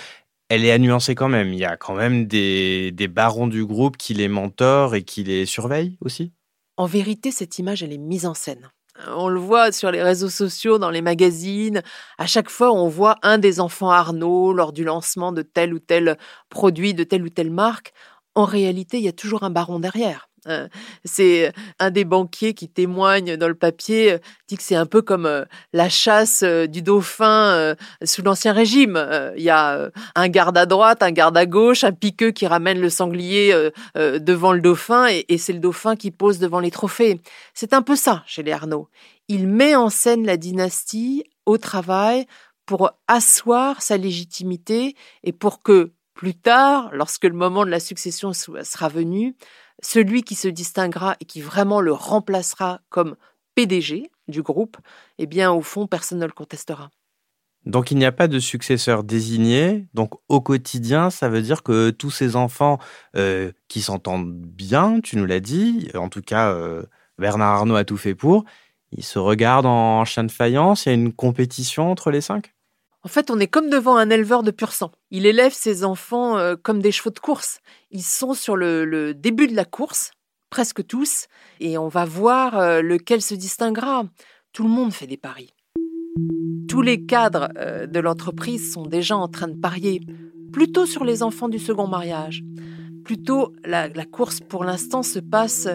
elle 0.50 0.64
est 0.64 0.72
à 0.72 0.78
nuancer 0.78 1.16
quand 1.16 1.30
même. 1.30 1.54
Il 1.54 1.60
y 1.60 1.66
a 1.66 1.78
quand 1.78 1.96
même 1.96 2.26
des, 2.26 2.92
des 2.92 3.08
barons 3.08 3.48
du 3.48 3.66
groupe 3.66 3.98
qui 3.98 4.14
les 4.14 4.28
mentorent 4.28 4.96
et 4.96 5.04
qui 5.04 5.24
les 5.24 5.46
surveillent 5.46 5.98
aussi? 6.02 6.32
En 6.78 6.86
vérité, 6.86 7.32
cette 7.32 7.58
image, 7.58 7.84
elle 7.84 7.94
est 7.94 7.98
mise 7.98 8.26
en 8.26 8.34
scène. 8.34 8.70
On 9.08 9.28
le 9.28 9.40
voit 9.40 9.72
sur 9.72 9.92
les 9.92 10.02
réseaux 10.02 10.30
sociaux, 10.30 10.78
dans 10.78 10.90
les 10.90 11.02
magazines. 11.02 11.82
À 12.18 12.28
chaque 12.28 12.50
fois, 12.50 12.72
on 12.72 12.88
voit 12.88 13.18
un 13.24 13.38
des 13.38 13.60
enfants 13.60 13.90
Arnaud 13.90 14.54
lors 14.54 14.72
du 14.72 14.86
lancement 14.86 15.34
de 15.34 15.42
tel 15.42 15.74
ou 15.74 15.80
tel 15.80 16.18
produit, 16.50 16.94
de 16.94 17.04
telle 17.04 17.24
ou 17.24 17.30
telle 17.30 17.52
marque. 17.52 17.94
En 18.36 18.46
réalité, 18.46 18.98
il 18.98 19.04
y 19.04 19.08
a 19.08 19.14
toujours 19.14 19.44
un 19.44 19.50
baron 19.50 19.80
derrière. 19.80 20.30
Euh, 20.48 20.68
c'est 21.04 21.52
un 21.80 21.90
des 21.90 22.06
banquiers 22.06 22.54
qui 22.54 22.70
témoigne 22.70 23.36
dans 23.36 23.48
le 23.48 23.56
papier, 23.56 24.14
euh, 24.14 24.18
dit 24.48 24.58
que 24.58 24.64
c'est 24.64 24.76
un 24.76 24.86
peu 24.86 25.02
comme 25.02 25.26
euh, 25.26 25.44
la 25.74 25.90
chasse 25.90 26.44
du 26.44 26.82
dauphin 26.82 27.76
sous 28.04 28.22
l'Ancien 28.22 28.54
Régime. 28.54 29.34
Il 29.38 29.44
y 29.44 29.50
a 29.50 29.90
un 30.16 30.28
garde 30.28 30.58
à 30.58 30.66
droite, 30.66 31.02
un 31.02 31.12
garde 31.12 31.38
à 31.38 31.46
gauche, 31.46 31.84
un 31.84 31.92
piqueux 31.92 32.32
qui 32.32 32.48
ramène 32.48 32.80
le 32.80 32.90
sanglier 32.90 33.72
devant 33.96 34.54
le 34.54 34.62
dauphin 34.62 35.08
et, 35.08 35.38
c'est 35.38 35.54
le 35.54 35.60
dauphin 35.60 35.96
qui 35.96 36.12
pose 36.12 36.40
devant 36.40 36.60
les 36.60 36.72
trophées. 36.72 37.22
C'est 37.54 37.74
un 37.74 37.82
peu 37.82 37.96
ça 37.96 38.24
chez 38.26 38.44
les 38.44 38.52
Arnaud. 38.52 38.90
Il 39.28 39.48
met 39.48 39.76
en 39.76 39.90
scène 39.90 40.26
la 40.26 40.38
dynastie 40.38 41.24
au 41.46 41.58
travail 41.58 42.26
pour 42.66 42.92
asseoir 43.08 43.82
sa 43.82 43.98
légitimité 43.98 44.96
et 45.24 45.32
pour 45.32 45.62
que 45.62 45.92
plus 46.16 46.34
tard, 46.34 46.90
lorsque 46.94 47.26
le 47.26 47.34
moment 47.34 47.66
de 47.66 47.70
la 47.70 47.80
succession 47.80 48.34
sera 48.34 48.90
venu, 48.90 49.36
celui 49.84 50.24
qui 50.24 50.34
se 50.34 50.48
distinguera 50.48 51.16
et 51.20 51.26
qui 51.26 51.42
vraiment 51.42 51.82
le 51.82 51.94
remplacera 51.94 52.80
comme 52.90 53.16
PDG 53.54 54.10
du 54.28 54.42
groupe, 54.42 54.78
eh 55.20 55.28
bien, 55.28 55.52
au 55.52 55.62
fond, 55.62 55.86
personne 55.86 56.20
ne 56.20 56.26
le 56.26 56.32
contestera. 56.32 56.90
Donc 57.66 57.90
il 57.90 57.98
n'y 57.98 58.06
a 58.06 58.12
pas 58.12 58.28
de 58.28 58.40
successeur 58.40 59.04
désigné. 59.04 59.88
Donc 59.94 60.14
au 60.30 60.40
quotidien, 60.40 61.10
ça 61.10 61.30
veut 61.30 61.42
dire 61.42 61.64
que 61.64 61.90
tous 61.90 62.12
ces 62.12 62.36
enfants 62.36 62.80
euh, 63.16 63.52
qui 63.68 63.82
s'entendent 63.82 64.34
bien, 64.34 65.00
tu 65.02 65.18
nous 65.18 65.26
l'as 65.26 65.40
dit, 65.40 65.90
en 65.96 66.10
tout 66.10 66.22
cas 66.22 66.52
euh, 66.52 66.84
Bernard 67.18 67.56
Arnault 67.56 67.76
a 67.76 67.84
tout 67.84 67.98
fait 67.98 68.14
pour, 68.14 68.46
ils 68.92 69.04
se 69.04 69.18
regardent 69.18 69.66
en 69.66 70.06
chien 70.06 70.24
de 70.24 70.32
faïence, 70.32 70.86
il 70.86 70.90
y 70.90 70.92
a 70.92 70.96
une 70.96 71.12
compétition 71.12 71.90
entre 71.90 72.12
les 72.12 72.22
cinq? 72.22 72.55
En 73.06 73.08
fait, 73.08 73.30
on 73.30 73.40
est 73.40 73.48
comme 73.48 73.70
devant 73.70 73.98
un 73.98 74.10
éleveur 74.10 74.42
de 74.42 74.50
pur 74.50 74.72
sang. 74.72 74.92
Il 75.12 75.28
élève 75.28 75.54
ses 75.54 75.84
enfants 75.84 76.40
euh, 76.40 76.56
comme 76.60 76.82
des 76.82 76.92
chevaux 76.92 77.12
de 77.12 77.20
course. 77.20 77.60
Ils 77.92 78.02
sont 78.02 78.34
sur 78.34 78.56
le, 78.56 79.14
début 79.14 79.46
de 79.46 79.56
la 79.56 79.64
course, 79.64 80.10
presque 80.50 80.86
tous, 80.88 81.28
et 81.60 81.78
on 81.78 81.88
va 81.88 82.04
voir 82.04 82.58
euh, 82.58 82.82
lequel 82.82 83.22
se 83.22 83.36
distinguera. 83.36 84.06
Tout 84.54 84.64
le 84.64 84.70
monde 84.70 84.92
fait 84.92 85.06
des 85.06 85.18
paris. 85.18 85.54
Tous 86.68 86.82
les 86.82 87.06
cadres 87.06 87.50
euh, 87.60 87.86
de 87.86 88.00
l'entreprise 88.00 88.74
sont 88.74 88.88
déjà 88.88 89.16
en 89.16 89.28
train 89.28 89.50
de 89.50 89.60
parier, 89.60 90.02
plutôt 90.52 90.88
sur 90.88 91.06
les 91.06 91.22
enfants 91.22 91.48
du 91.48 91.60
second 91.60 91.88
mariage. 91.88 92.42
Plutôt, 93.04 93.54
la 93.66 93.88
course 94.06 94.40
pour 94.40 94.64
l'instant 94.64 95.04
se 95.04 95.20
passe 95.20 95.68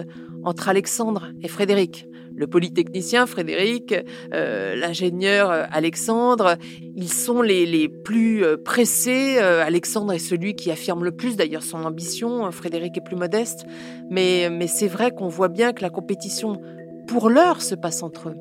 entre 0.43 0.67
Alexandre 0.67 1.29
et 1.41 1.47
Frédéric. 1.47 2.05
Le 2.35 2.47
polytechnicien 2.47 3.25
Frédéric, 3.25 3.95
euh, 4.33 4.75
l'ingénieur 4.75 5.51
euh, 5.51 5.63
Alexandre. 5.71 6.57
Ils 6.95 7.11
sont 7.11 7.41
les, 7.41 7.65
les 7.65 7.89
plus 7.89 8.43
pressés. 8.63 9.37
Alexandre 9.37 10.13
est 10.13 10.19
celui 10.19 10.55
qui 10.55 10.71
affirme 10.71 11.03
le 11.03 11.11
plus 11.11 11.35
d'ailleurs 11.35 11.63
son 11.63 11.83
ambition. 11.83 12.51
Frédéric 12.51 12.97
est 12.97 13.03
plus 13.03 13.15
modeste. 13.15 13.65
Mais, 14.09 14.49
mais 14.51 14.67
c'est 14.67 14.87
vrai 14.87 15.11
qu'on 15.11 15.27
voit 15.27 15.47
bien 15.47 15.73
que 15.73 15.81
la 15.81 15.89
compétition 15.89 16.61
pour 17.07 17.29
l'heure 17.29 17.61
se 17.61 17.75
passe 17.75 18.03
entre 18.03 18.29
eux. 18.29 18.35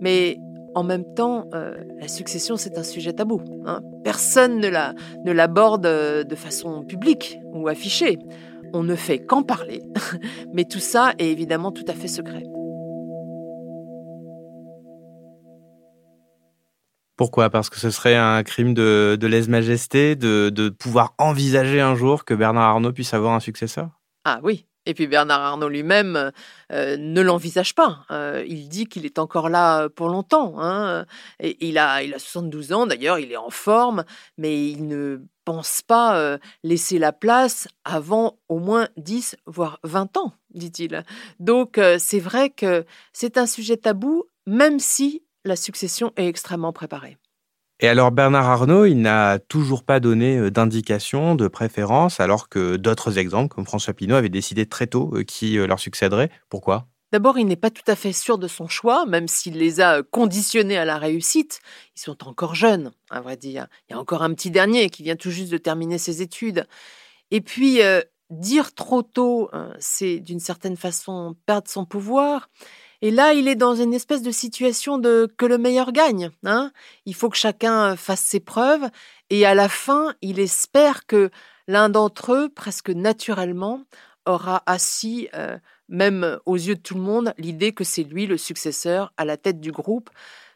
Mais 0.00 0.38
en 0.74 0.84
même 0.84 1.04
temps, 1.14 1.48
la 1.52 2.08
succession, 2.08 2.56
c'est 2.56 2.78
un 2.78 2.84
sujet 2.84 3.12
tabou. 3.12 3.40
Hein. 3.66 3.80
Personne 4.04 4.60
ne 4.60 5.32
l'aborde 5.32 5.82
de 5.82 6.34
façon 6.36 6.84
publique 6.84 7.38
ou 7.52 7.68
affichée. 7.68 8.18
On 8.72 8.82
ne 8.82 8.94
fait 8.94 9.18
qu'en 9.18 9.42
parler, 9.42 9.82
mais 10.52 10.64
tout 10.64 10.78
ça 10.78 11.12
est 11.18 11.30
évidemment 11.30 11.72
tout 11.72 11.84
à 11.88 11.94
fait 11.94 12.08
secret. 12.08 12.44
Pourquoi? 17.18 17.50
Parce 17.50 17.68
que 17.68 17.78
ce 17.78 17.90
serait 17.90 18.16
un 18.16 18.42
crime 18.44 18.72
de, 18.72 19.18
lèse-majesté 19.20 20.14
de, 20.14 20.50
de 20.50 20.68
pouvoir 20.70 21.14
envisager 21.18 21.80
un 21.80 21.96
jour 21.96 22.24
que 22.24 22.32
Bernard 22.32 22.70
Arnault 22.70 22.92
puisse 22.92 23.12
avoir 23.12 23.34
un 23.34 23.40
successeur? 23.40 23.90
Ah 24.24 24.38
oui, 24.44 24.66
et 24.86 24.94
puis 24.94 25.06
Bernard 25.06 25.42
Arnault 25.42 25.68
lui-même 25.68 26.32
euh, 26.72 26.96
ne 26.96 27.20
l'envisage 27.20 27.74
pas. 27.74 28.06
Euh, 28.12 28.44
il 28.48 28.68
dit 28.68 28.86
qu'il 28.86 29.04
est 29.04 29.18
encore 29.18 29.48
là 29.48 29.88
pour 29.90 30.08
longtemps. 30.08 30.54
Hein. 30.60 31.04
Et 31.40 31.58
il 31.68 31.76
a, 31.76 32.02
il 32.04 32.14
a 32.14 32.18
72 32.18 32.72
ans 32.72 32.86
d'ailleurs, 32.86 33.18
il 33.18 33.30
est 33.30 33.36
en 33.36 33.50
forme, 33.50 34.04
mais 34.38 34.70
il 34.70 34.86
ne 34.86 35.20
pense 35.44 35.82
pas 35.82 36.16
euh, 36.16 36.38
laisser 36.62 36.98
la 36.98 37.12
place 37.12 37.68
avant 37.84 38.38
au 38.48 38.60
moins 38.60 38.88
10, 38.96 39.36
voire 39.46 39.80
20 39.82 40.16
ans, 40.18 40.32
dit-il. 40.54 41.04
Donc 41.40 41.80
c'est 41.98 42.20
vrai 42.20 42.48
que 42.48 42.86
c'est 43.12 43.38
un 43.38 43.46
sujet 43.46 43.76
tabou, 43.76 44.24
même 44.46 44.78
si 44.78 45.22
la 45.44 45.56
succession 45.56 46.12
est 46.16 46.26
extrêmement 46.26 46.72
préparée. 46.72 47.16
Et 47.80 47.86
alors 47.86 48.10
Bernard 48.10 48.48
Arnault, 48.48 48.86
il 48.86 49.00
n'a 49.00 49.38
toujours 49.38 49.84
pas 49.84 50.00
donné 50.00 50.36
euh, 50.36 50.50
d'indication, 50.50 51.36
de 51.36 51.46
préférence, 51.46 52.18
alors 52.18 52.48
que 52.48 52.74
d'autres 52.76 53.18
exemples, 53.18 53.54
comme 53.54 53.64
François 53.64 53.94
Pinault, 53.94 54.16
avaient 54.16 54.28
décidé 54.28 54.66
très 54.66 54.88
tôt 54.88 55.12
euh, 55.14 55.22
qui 55.22 55.58
euh, 55.58 55.66
leur 55.68 55.78
succéderait. 55.78 56.30
Pourquoi? 56.48 56.88
D'abord, 57.12 57.38
il 57.38 57.46
n'est 57.46 57.56
pas 57.56 57.70
tout 57.70 57.84
à 57.86 57.94
fait 57.94 58.12
sûr 58.12 58.36
de 58.36 58.48
son 58.48 58.66
choix, 58.66 59.06
même 59.06 59.28
s'il 59.28 59.56
les 59.58 59.80
a 59.80 60.02
conditionnés 60.02 60.76
à 60.76 60.84
la 60.84 60.98
réussite. 60.98 61.60
Ils 61.96 62.00
sont 62.00 62.26
encore 62.26 62.56
jeunes, 62.56 62.90
à 63.10 63.20
vrai 63.20 63.36
dire. 63.36 63.68
Il 63.88 63.92
y 63.92 63.96
a 63.96 64.00
encore 64.00 64.22
un 64.22 64.34
petit 64.34 64.50
dernier 64.50 64.90
qui 64.90 65.04
vient 65.04 65.16
tout 65.16 65.30
juste 65.30 65.52
de 65.52 65.56
terminer 65.56 65.98
ses 65.98 66.20
études. 66.20 66.66
Et 67.30 67.40
puis, 67.40 67.80
dire 68.28 68.74
trop 68.74 69.02
tôt, 69.02 69.48
hein, 69.54 69.72
c'est 69.78 70.18
d'une 70.20 70.40
certaine 70.40 70.76
façon 70.76 71.34
perdre 71.46 71.68
son 71.68 71.86
pouvoir. 71.86 72.50
Et 73.00 73.10
là, 73.10 73.32
il 73.32 73.46
est 73.46 73.54
dans 73.54 73.76
une 73.76 73.94
espèce 73.94 74.22
de 74.22 74.30
situation 74.30 74.98
de 74.98 75.28
que 75.36 75.46
le 75.46 75.58
meilleur 75.58 75.92
gagne. 75.92 76.30
Hein 76.44 76.72
il 77.06 77.14
faut 77.14 77.28
que 77.28 77.36
chacun 77.36 77.96
fasse 77.96 78.22
ses 78.22 78.40
preuves. 78.40 78.88
Et 79.30 79.46
à 79.46 79.54
la 79.54 79.68
fin, 79.68 80.14
il 80.20 80.40
espère 80.40 81.06
que 81.06 81.30
l'un 81.68 81.88
d'entre 81.88 82.32
eux, 82.32 82.48
presque 82.48 82.90
naturellement, 82.90 83.84
aura 84.26 84.62
assis, 84.66 85.28
euh, 85.34 85.58
même 85.88 86.38
aux 86.44 86.56
yeux 86.56 86.74
de 86.74 86.80
tout 86.80 86.94
le 86.94 87.00
monde, 87.00 87.32
l'idée 87.38 87.72
que 87.72 87.84
c'est 87.84 88.02
lui 88.02 88.26
le 88.26 88.36
successeur 88.36 89.12
à 89.16 89.24
la 89.24 89.36
tête 89.36 89.60
du 89.60 89.72
groupe 89.72 90.10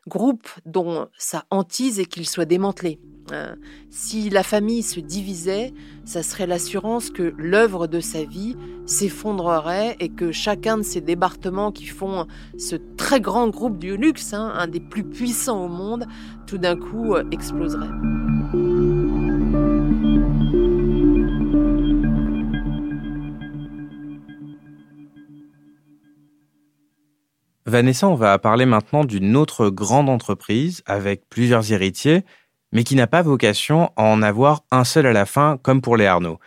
groupe 0.08 0.48
dont 0.66 1.08
sa 1.16 1.44
hantise 1.50 2.00
est 2.00 2.06
qu'il 2.06 2.28
soit 2.28 2.44
démantelé. 2.44 2.98
Hein. 3.30 3.54
si 3.88 4.30
la 4.30 4.42
famille 4.42 4.82
se 4.82 4.98
divisait, 4.98 5.72
ça 6.04 6.24
serait 6.24 6.48
l'assurance 6.48 7.08
que 7.10 7.32
l'œuvre 7.38 7.86
de 7.86 8.00
sa 8.00 8.24
vie 8.24 8.56
s'effondrerait 8.84 9.96
et 10.00 10.08
que 10.08 10.32
chacun 10.32 10.78
de 10.78 10.82
ces 10.82 11.00
départements 11.00 11.70
qui 11.70 11.86
font 11.86 12.26
ce 12.58 12.76
très 12.96 13.20
grand 13.20 13.48
groupe 13.48 13.78
du 13.78 13.96
luxe, 13.96 14.34
hein, 14.34 14.52
un 14.56 14.66
des 14.66 14.80
plus 14.80 15.04
puissants 15.04 15.64
au 15.64 15.68
monde, 15.68 16.06
tout 16.46 16.58
d'un 16.58 16.76
coup 16.76 17.14
euh, 17.14 17.22
exploserait. 17.30 17.90
Vanessa, 27.66 28.08
on 28.08 28.16
va 28.16 28.38
parler 28.40 28.66
maintenant 28.66 29.04
d'une 29.04 29.36
autre 29.36 29.68
grande 29.68 30.08
entreprise 30.08 30.82
avec 30.84 31.28
plusieurs 31.28 31.72
héritiers, 31.72 32.24
mais 32.72 32.82
qui 32.82 32.96
n'a 32.96 33.06
pas 33.06 33.22
vocation 33.22 33.92
à 33.96 34.02
en 34.02 34.20
avoir 34.20 34.64
un 34.72 34.82
seul 34.82 35.06
à 35.06 35.12
la 35.12 35.26
fin, 35.26 35.58
comme 35.62 35.80
pour 35.80 35.96
les 35.96 36.06
Arnaud. 36.06 36.40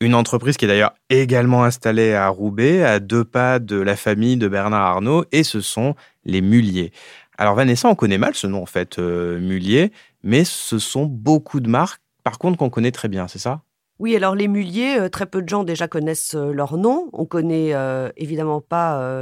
Une 0.00 0.14
entreprise 0.14 0.56
qui 0.56 0.64
est 0.64 0.68
d'ailleurs 0.68 0.94
également 1.08 1.62
installée 1.62 2.14
à 2.14 2.28
Roubaix, 2.28 2.82
à 2.82 2.98
deux 2.98 3.24
pas 3.24 3.60
de 3.60 3.76
la 3.76 3.94
famille 3.94 4.36
de 4.36 4.48
Bernard 4.48 4.82
Arnault, 4.82 5.24
et 5.30 5.44
ce 5.44 5.60
sont 5.60 5.94
les 6.24 6.40
Mulliers. 6.40 6.92
Alors 7.38 7.54
Vanessa, 7.54 7.88
on 7.88 7.94
connaît 7.94 8.18
mal 8.18 8.34
ce 8.34 8.48
nom 8.48 8.62
en 8.62 8.66
fait, 8.66 8.98
euh, 8.98 9.38
Mullier, 9.38 9.92
mais 10.24 10.44
ce 10.44 10.78
sont 10.80 11.06
beaucoup 11.06 11.60
de 11.60 11.68
marques, 11.68 12.02
par 12.24 12.38
contre, 12.38 12.58
qu'on 12.58 12.70
connaît 12.70 12.90
très 12.90 13.08
bien, 13.08 13.28
c'est 13.28 13.38
ça? 13.38 13.62
Oui, 13.98 14.14
alors 14.14 14.34
les 14.34 14.46
muliers, 14.46 14.98
euh, 14.98 15.08
très 15.08 15.24
peu 15.24 15.40
de 15.40 15.48
gens 15.48 15.64
déjà 15.64 15.88
connaissent 15.88 16.34
euh, 16.34 16.52
leur 16.52 16.76
nom. 16.76 17.08
On 17.14 17.24
connaît 17.24 17.70
euh, 17.72 18.10
évidemment 18.16 18.60
pas 18.60 18.76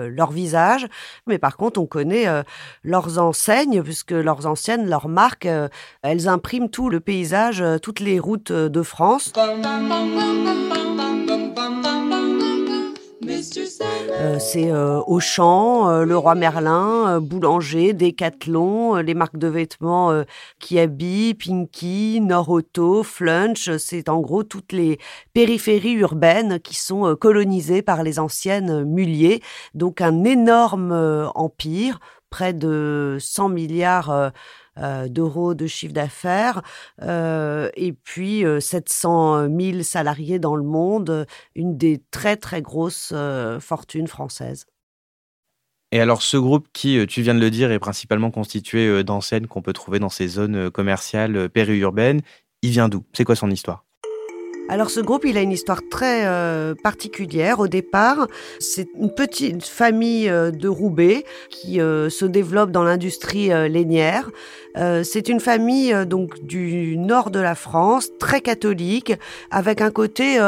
leur 0.09 0.33
visage, 0.33 0.87
mais 1.27 1.39
par 1.39 1.57
contre, 1.57 1.81
on 1.81 1.87
connaît 1.87 2.27
leurs 2.83 3.19
enseignes, 3.19 3.83
puisque 3.83 4.13
leurs 4.13 4.47
anciennes, 4.47 4.89
leurs 4.89 5.09
marques, 5.09 5.49
elles 6.03 6.29
impriment 6.29 6.69
tout 6.69 6.89
le 6.89 7.01
paysage, 7.01 7.63
toutes 7.83 8.01
les 8.01 8.19
routes 8.19 8.53
de 8.53 8.83
France. 8.83 9.33
Euh, 14.11 14.39
c'est 14.39 14.71
euh, 14.71 15.01
Auchan, 15.07 15.89
euh, 15.89 16.05
Le 16.05 16.17
Roi 16.17 16.35
Merlin, 16.35 17.21
Boulanger, 17.21 17.93
Decathlon, 17.93 18.97
les 18.97 19.15
marques 19.15 19.39
de 19.39 19.49
vêtements 19.49 20.25
Kiabi, 20.61 21.35
Pinky, 21.35 22.23
Auto, 22.49 23.03
Flunch. 23.03 23.77
C'est 23.79 24.09
en 24.09 24.21
gros 24.21 24.45
toutes 24.45 24.73
les 24.73 24.99
périphéries 25.33 25.95
urbaines 25.95 26.61
qui 26.61 26.75
sont 26.75 27.17
colonisées 27.17 27.83
par 27.83 28.03
les 28.03 28.19
anciennes 28.19 28.85
muliers. 28.85 29.43
Donc 29.75 30.01
un 30.01 30.25
énorme 30.25 30.93
empire, 31.35 32.01
près 32.35 32.53
de 32.53 33.17
100 33.21 33.49
milliards 33.49 34.33
euh, 34.77 35.09
d'euros 35.09 35.55
de 35.55 35.69
chiffre 35.69 35.93
d'affaires 35.95 36.63
euh, 37.01 37.71
et 37.77 37.93
puis 37.93 38.43
700 38.59 39.37
euh, 39.37 39.49
000 39.49 39.83
salariés 39.85 40.41
dans 40.41 40.57
le 40.57 40.65
monde, 40.65 41.29
une 41.55 41.79
des 41.79 42.03
très 42.11 42.37
très 42.37 42.61
grosses 42.61 43.15
fortunes 43.61 44.09
françaises. 44.09 44.67
Et 45.93 46.01
alors 46.01 46.23
ce 46.23 46.37
groupe 46.37 46.67
qui, 46.73 47.07
tu 47.07 47.23
viens 47.23 47.37
de 47.37 47.41
le 47.41 47.51
dire, 47.53 47.71
est 47.71 47.79
principalement 47.79 48.33
constitué 48.33 49.05
d'enseignes 49.05 49.47
qu'on 49.47 49.63
peut 49.63 49.73
trouver 49.73 50.01
dans 50.01 50.09
ces 50.09 50.27
zones 50.27 50.73
commerciales 50.73 51.49
périurbaines, 51.49 52.23
il 52.63 52.71
vient 52.71 52.89
d'où? 52.89 53.05
C'est 53.13 53.23
quoi 53.23 53.37
son 53.37 53.53
histoire? 53.53 53.84
Alors 54.69 54.89
ce 54.89 55.01
groupe, 55.01 55.27
il 55.27 55.37
a 55.37 55.43
une 55.43 55.53
histoire 55.53 55.83
très 55.91 56.27
euh, 56.27 56.75
particulière. 56.75 57.61
Au 57.61 57.69
départ, 57.69 58.29
c'est 58.59 58.89
une 58.99 59.13
petite 59.13 59.65
famille 59.65 60.29
euh, 60.31 60.51
de 60.51 60.69
Roubaix 60.69 61.25
qui 61.51 61.81
euh, 61.81 62.09
se 62.09 62.25
développe 62.25 62.71
dans 62.71 62.83
l'industrie 62.83 63.49
lainière. 63.49 64.31
c'est 64.77 65.29
une 65.29 65.41
famille 65.41 65.95
donc 66.07 66.43
du 66.43 66.97
nord 66.97 67.31
de 67.31 67.39
la 67.41 67.55
France, 67.55 68.11
très 68.19 68.41
catholique, 68.41 69.13
avec 69.51 69.81
un 69.81 69.91
côté 69.91 70.39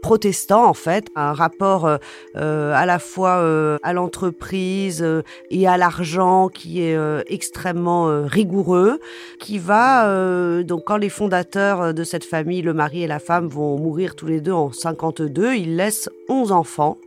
protestant 0.00 0.66
en 0.66 0.74
fait, 0.74 1.08
un 1.14 1.32
rapport 1.32 1.86
euh, 1.86 1.98
euh, 2.36 2.72
à 2.74 2.86
la 2.86 2.98
fois 2.98 3.38
euh, 3.38 3.78
à 3.82 3.92
l'entreprise 3.92 5.06
et 5.50 5.68
à 5.68 5.76
l'argent 5.76 6.48
qui 6.48 6.82
est 6.82 6.96
extrêmement 7.26 8.24
rigoureux, 8.24 9.00
qui 9.38 9.58
va 9.58 10.62
donc 10.62 10.84
quand 10.84 10.96
les 10.96 11.08
fondateurs 11.08 11.94
de 11.94 12.04
cette 12.04 12.24
famille, 12.24 12.62
le 12.62 12.74
mari 12.74 13.02
et 13.02 13.06
la 13.06 13.18
femme 13.18 13.48
vont 13.48 13.78
mourir 13.78 14.14
tous 14.14 14.26
les 14.26 14.40
deux 14.40 14.52
en 14.52 14.72
52, 14.72 15.54
ils 15.54 15.76
laissent 15.76 16.08
11 16.28 16.52
enfants 16.52 16.98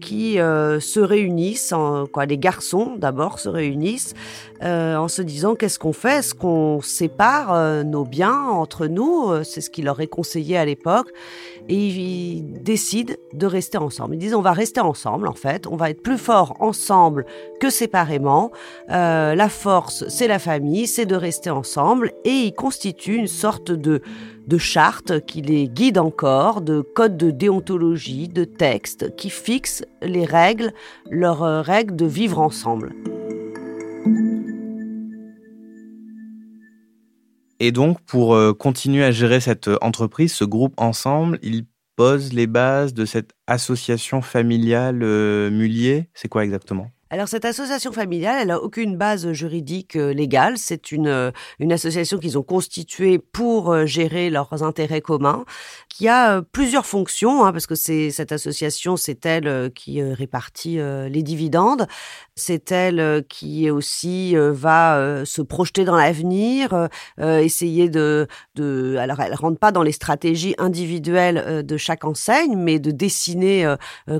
qui 0.00 0.34
se 0.34 1.00
réunissent, 1.00 1.74
quoi, 2.12 2.26
les 2.26 2.38
garçons 2.38 2.94
d'abord 2.96 3.38
se 3.38 3.48
réunissent 3.48 4.14
euh, 4.62 4.96
en 4.96 5.08
se 5.08 5.22
disant 5.22 5.54
qu'est-ce 5.54 5.78
qu'on 5.78 5.92
fait? 5.92 6.18
Est-ce 6.18 6.34
qu'on 6.34 6.80
sépare 6.80 7.52
euh, 7.52 7.82
nos 7.82 8.04
biens 8.04 8.40
entre 8.40 8.86
nous? 8.86 9.44
C'est 9.44 9.60
ce 9.60 9.70
qui 9.70 9.82
leur 9.82 10.00
est 10.00 10.06
conseillé 10.06 10.56
à 10.56 10.64
l'époque. 10.64 11.08
Et 11.68 11.74
ils 11.74 12.62
décident 12.62 13.14
de 13.34 13.46
rester 13.46 13.78
ensemble. 13.78 14.14
Ils 14.14 14.18
disent 14.18 14.34
on 14.34 14.40
va 14.40 14.52
rester 14.52 14.80
ensemble 14.80 15.28
en 15.28 15.34
fait, 15.34 15.66
on 15.66 15.76
va 15.76 15.90
être 15.90 16.02
plus 16.02 16.18
fort 16.18 16.56
ensemble 16.60 17.26
que 17.60 17.70
séparément. 17.70 18.50
la 18.88 19.48
force, 19.48 20.08
c'est 20.08 20.28
la 20.28 20.38
famille, 20.38 20.86
c'est 20.86 21.06
de 21.06 21.16
rester 21.16 21.50
ensemble. 21.50 22.12
Et 22.24 22.30
ils 22.30 22.54
constituent 22.54 23.16
une 23.16 23.26
sorte 23.26 23.70
de 23.70 24.02
de 24.48 25.18
qui 25.18 25.42
les 25.42 25.68
guident 25.68 25.98
encore, 25.98 26.62
de 26.62 26.80
codes 26.80 27.18
de 27.18 27.30
déontologie, 27.30 28.28
de 28.28 28.44
textes 28.44 29.14
qui 29.14 29.28
fixent 29.28 29.84
les 30.00 30.24
règles, 30.24 30.72
leurs 31.10 31.42
euh, 31.42 31.60
règles 31.60 31.96
de 31.96 32.06
vivre 32.06 32.38
ensemble. 32.40 32.94
Et 37.60 37.72
donc, 37.72 38.00
pour 38.02 38.34
euh, 38.34 38.52
continuer 38.52 39.04
à 39.04 39.10
gérer 39.10 39.40
cette 39.40 39.68
entreprise, 39.80 40.32
ce 40.32 40.44
groupe 40.44 40.74
ensemble, 40.76 41.38
il 41.42 41.66
pose 41.96 42.32
les 42.32 42.46
bases 42.46 42.94
de 42.94 43.04
cette 43.04 43.32
association 43.48 44.22
familiale 44.22 45.02
euh, 45.02 45.50
Mulier. 45.50 46.08
C'est 46.14 46.28
quoi 46.28 46.44
exactement? 46.44 46.90
Alors 47.10 47.26
cette 47.26 47.46
association 47.46 47.90
familiale, 47.90 48.36
elle 48.42 48.50
a 48.50 48.60
aucune 48.60 48.96
base 48.96 49.32
juridique 49.32 49.96
euh, 49.96 50.12
légale. 50.12 50.58
C'est 50.58 50.92
une, 50.92 51.06
euh, 51.06 51.30
une 51.58 51.72
association 51.72 52.18
qu'ils 52.18 52.36
ont 52.36 52.42
constituée 52.42 53.18
pour 53.18 53.72
euh, 53.72 53.86
gérer 53.86 54.28
leurs 54.28 54.62
intérêts 54.62 55.00
communs, 55.00 55.46
qui 55.88 56.06
a 56.06 56.42
plusieurs 56.42 56.84
fonctions, 56.84 57.46
hein, 57.46 57.52
parce 57.52 57.66
que 57.66 57.74
c'est 57.74 58.10
cette 58.10 58.30
association, 58.32 58.98
c'est 58.98 59.24
elle 59.24 59.72
qui 59.74 60.02
répartit 60.02 60.78
les 60.78 61.22
dividendes, 61.22 61.86
c'est 62.38 62.72
elle 62.72 63.24
qui 63.28 63.70
aussi 63.70 64.34
va 64.36 65.24
se 65.24 65.42
projeter 65.42 65.84
dans 65.84 65.96
l'avenir, 65.96 66.88
essayer 67.20 67.88
de, 67.88 68.26
alors 68.98 69.20
elle 69.20 69.34
rentre 69.34 69.58
pas 69.58 69.72
dans 69.72 69.82
les 69.82 69.92
stratégies 69.92 70.54
individuelles 70.58 71.64
de 71.64 71.76
chaque 71.76 72.04
enseigne, 72.04 72.56
mais 72.56 72.78
de 72.78 72.90
dessiner 72.90 73.74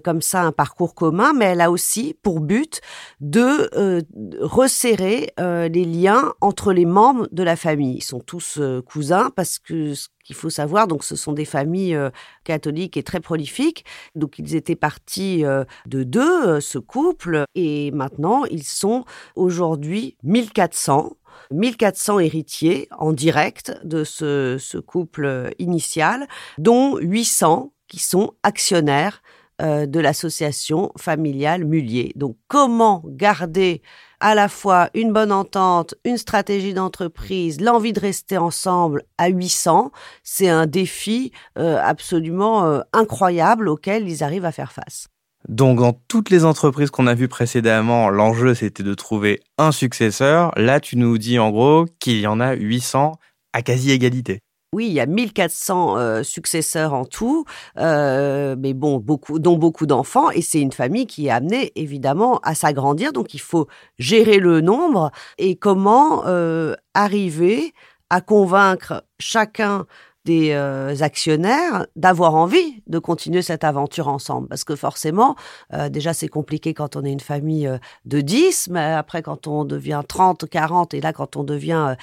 comme 0.04 0.22
ça 0.22 0.42
un 0.42 0.52
parcours 0.52 0.94
commun, 0.94 1.32
mais 1.32 1.46
elle 1.46 1.60
a 1.60 1.70
aussi 1.70 2.14
pour 2.22 2.40
but 2.40 2.80
de 3.20 3.70
euh, 3.76 4.02
resserrer 4.40 5.32
euh, 5.40 5.68
les 5.68 5.84
liens 5.84 6.34
entre 6.40 6.72
les 6.72 6.84
membres 6.84 7.28
de 7.32 7.42
la 7.42 7.56
famille. 7.56 7.96
Ils 7.96 8.02
sont 8.02 8.20
tous 8.20 8.58
euh, 8.58 8.82
cousins 8.82 9.30
parce 9.34 9.58
que 9.58 9.94
qu'il 10.28 10.37
faut 10.37 10.50
savoir, 10.50 10.87
donc 10.87 11.04
ce 11.04 11.16
sont 11.16 11.32
des 11.32 11.47
familles 11.47 11.99
catholiques 12.44 12.99
et 12.99 13.02
très 13.02 13.20
prolifiques. 13.20 13.87
Donc 14.14 14.38
ils 14.38 14.54
étaient 14.54 14.76
partis 14.76 15.42
de 15.87 16.02
deux, 16.02 16.61
ce 16.61 16.78
couple, 16.78 17.44
et 17.54 17.90
maintenant 17.92 18.44
ils 18.44 18.64
sont 18.64 19.06
aujourd'hui 19.37 20.16
1400. 20.23 21.16
1400 21.50 22.18
héritiers 22.18 22.88
en 22.99 23.12
direct 23.12 23.73
de 23.85 24.04
ce 24.04 24.78
couple 24.78 25.50
initial, 25.58 26.28
dont 26.58 26.99
800 26.99 27.73
qui 27.87 28.00
sont 28.00 28.35
actionnaires 28.42 29.23
euh, 29.61 29.87
de 29.87 29.99
l'association 29.99 30.93
familiale 30.97 31.65
Mulier. 31.65 32.12
Donc 32.15 32.37
comment 32.47 33.03
garder 33.07 33.83
à 34.21 34.37
la 34.37 34.49
fois 34.49 34.88
une 34.95 35.12
bonne 35.12 35.33
entente, 35.33 35.97
une 36.05 36.17
stratégie 36.17 36.75
d'entreprise, 36.75 37.61
l'envie 37.61 37.93
de 37.93 37.99
rester 37.99 38.38
ensemble 38.38 39.03
à 39.17 39.29
800, 39.29 39.91
c'est 40.23 40.49
un 40.49 40.67
défi 40.67 41.33
euh, 41.59 41.81
absolument 41.83 42.67
euh, 42.67 42.81
incroyable 42.93 43.69
auquel 43.69 44.09
ils 44.09 44.23
arrivent 44.23 44.45
à 44.45 44.53
faire 44.53 44.73
face. 44.73 45.09
Donc 45.49 45.81
dans 45.81 45.93
toutes 45.93 46.31
les 46.31 46.45
entreprises 46.45 46.91
qu'on 46.91 47.07
a 47.07 47.15
vues 47.15 47.29
précédemment, 47.29 48.11
l'enjeu 48.11 48.55
c'était 48.55 48.83
de 48.83 48.95
trouver 48.95 49.41
un 49.57 49.73
successeur. 49.73 50.53
Là, 50.57 50.79
tu 50.79 50.97
nous 50.97 51.19
dis 51.19 51.38
en 51.38 51.50
gros 51.50 51.87
qu'il 51.99 52.21
y 52.21 52.27
en 52.27 52.38
a 52.38 52.55
800 52.55 53.12
à 53.53 53.62
quasi 53.62 53.91
égalité. 53.91 54.41
Oui, 54.75 54.87
il 54.88 54.92
y 54.92 55.00
a 55.00 55.06
1400 55.06 55.96
euh, 55.96 56.22
successeurs 56.22 56.92
en 56.92 57.06
tout, 57.06 57.46
euh, 57.78 58.54
mais 58.58 58.75
bon, 58.75 58.98
beaucoup, 58.98 59.38
dont 59.38 59.56
beaucoup 59.56 59.87
d'enfants, 59.87 60.30
et 60.30 60.42
c'est 60.42 60.60
une 60.60 60.72
famille 60.72 61.06
qui 61.06 61.28
est 61.28 61.30
amenée 61.30 61.72
évidemment 61.75 62.38
à 62.42 62.54
s'agrandir, 62.54 63.14
donc 63.14 63.32
il 63.32 63.40
faut 63.40 63.66
gérer 63.98 64.38
le 64.38 64.60
nombre. 64.60 65.10
Et 65.38 65.56
comment 65.56 66.26
euh, 66.26 66.75
arriver 66.92 67.72
à 68.10 68.20
convaincre 68.20 69.04
chacun 69.18 69.87
des 70.28 70.50
euh, 70.50 70.94
actionnaires 71.00 71.87
d'avoir 71.97 72.35
envie 72.35 72.82
de 72.87 72.99
continuer 72.99 73.40
cette 73.40 73.64
aventure 73.64 74.08
ensemble. 74.08 74.47
Parce 74.47 74.62
que 74.62 74.76
forcément, 74.76 75.37
euh, 75.73 75.88
déjà 75.88 76.12
c'est 76.12 76.28
compliqué 76.28 76.75
quand 76.75 76.97
on 76.97 77.04
est 77.04 77.11
une 77.11 77.18
famille 77.18 77.66
euh, 77.66 77.78
de 78.04 78.20
10, 78.20 78.68
mais 78.70 78.92
après 78.92 79.23
quand 79.23 79.47
on 79.47 79.64
devient 79.64 80.02
30, 80.06 80.47
40, 80.47 80.92
et 80.92 81.00
là 81.00 81.14
quand 81.14 81.37
on 81.37 81.44
devient 81.44 81.97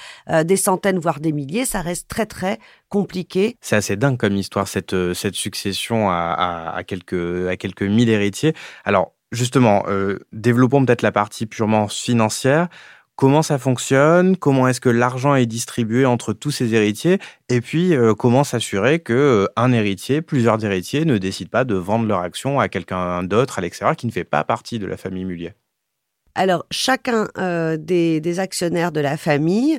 des 0.44 0.56
centaines, 0.56 0.98
voire 0.98 1.20
des 1.20 1.30
milliers, 1.30 1.64
ça 1.64 1.82
reste 1.82 2.08
très 2.08 2.26
très 2.26 2.58
compliqué. 2.88 3.56
C'est 3.60 3.76
assez 3.76 3.94
dingue 3.96 4.16
comme 4.16 4.36
histoire, 4.36 4.66
cette, 4.66 4.96
succession 5.12 6.10
à, 6.10 6.82
quelques, 6.84 7.48
à 7.48 7.56
quelques 7.56 7.82
mille 7.82 8.08
héritiers. 8.08 8.54
Alors 8.84 9.12
justement, 9.30 9.84
développons 10.32 10.84
peut-être 10.84 11.02
la 11.02 11.12
partie 11.12 11.46
purement 11.46 11.86
financière 11.88 12.68
comment 13.16 13.42
ça 13.42 13.58
fonctionne, 13.58 14.36
comment 14.36 14.68
est-ce 14.68 14.80
que 14.80 14.90
l'argent 14.90 15.34
est 15.34 15.46
distribué 15.46 16.04
entre 16.06 16.32
tous 16.32 16.50
ces 16.50 16.74
héritiers, 16.74 17.18
et 17.48 17.60
puis 17.60 17.94
euh, 17.94 18.14
comment 18.14 18.44
s'assurer 18.44 19.00
que 19.00 19.48
euh, 19.58 19.72
héritier, 19.72 20.22
plusieurs 20.22 20.62
héritiers 20.64 21.04
ne 21.04 21.18
décident 21.18 21.50
pas 21.50 21.64
de 21.64 21.74
vendre 21.74 22.06
leur 22.06 22.20
action 22.20 22.60
à 22.60 22.68
quelqu'un 22.68 23.24
d'autre 23.24 23.58
à 23.58 23.62
l'extérieur 23.62 23.96
qui 23.96 24.06
ne 24.06 24.12
fait 24.12 24.24
pas 24.24 24.44
partie 24.44 24.78
de 24.78 24.86
la 24.86 24.96
famille 24.96 25.24
Mullier. 25.24 25.54
Alors, 26.34 26.66
chacun 26.70 27.28
euh, 27.38 27.78
des, 27.78 28.38
actionnaires 28.38 28.92
de 28.92 29.00
la 29.00 29.16
famille 29.16 29.78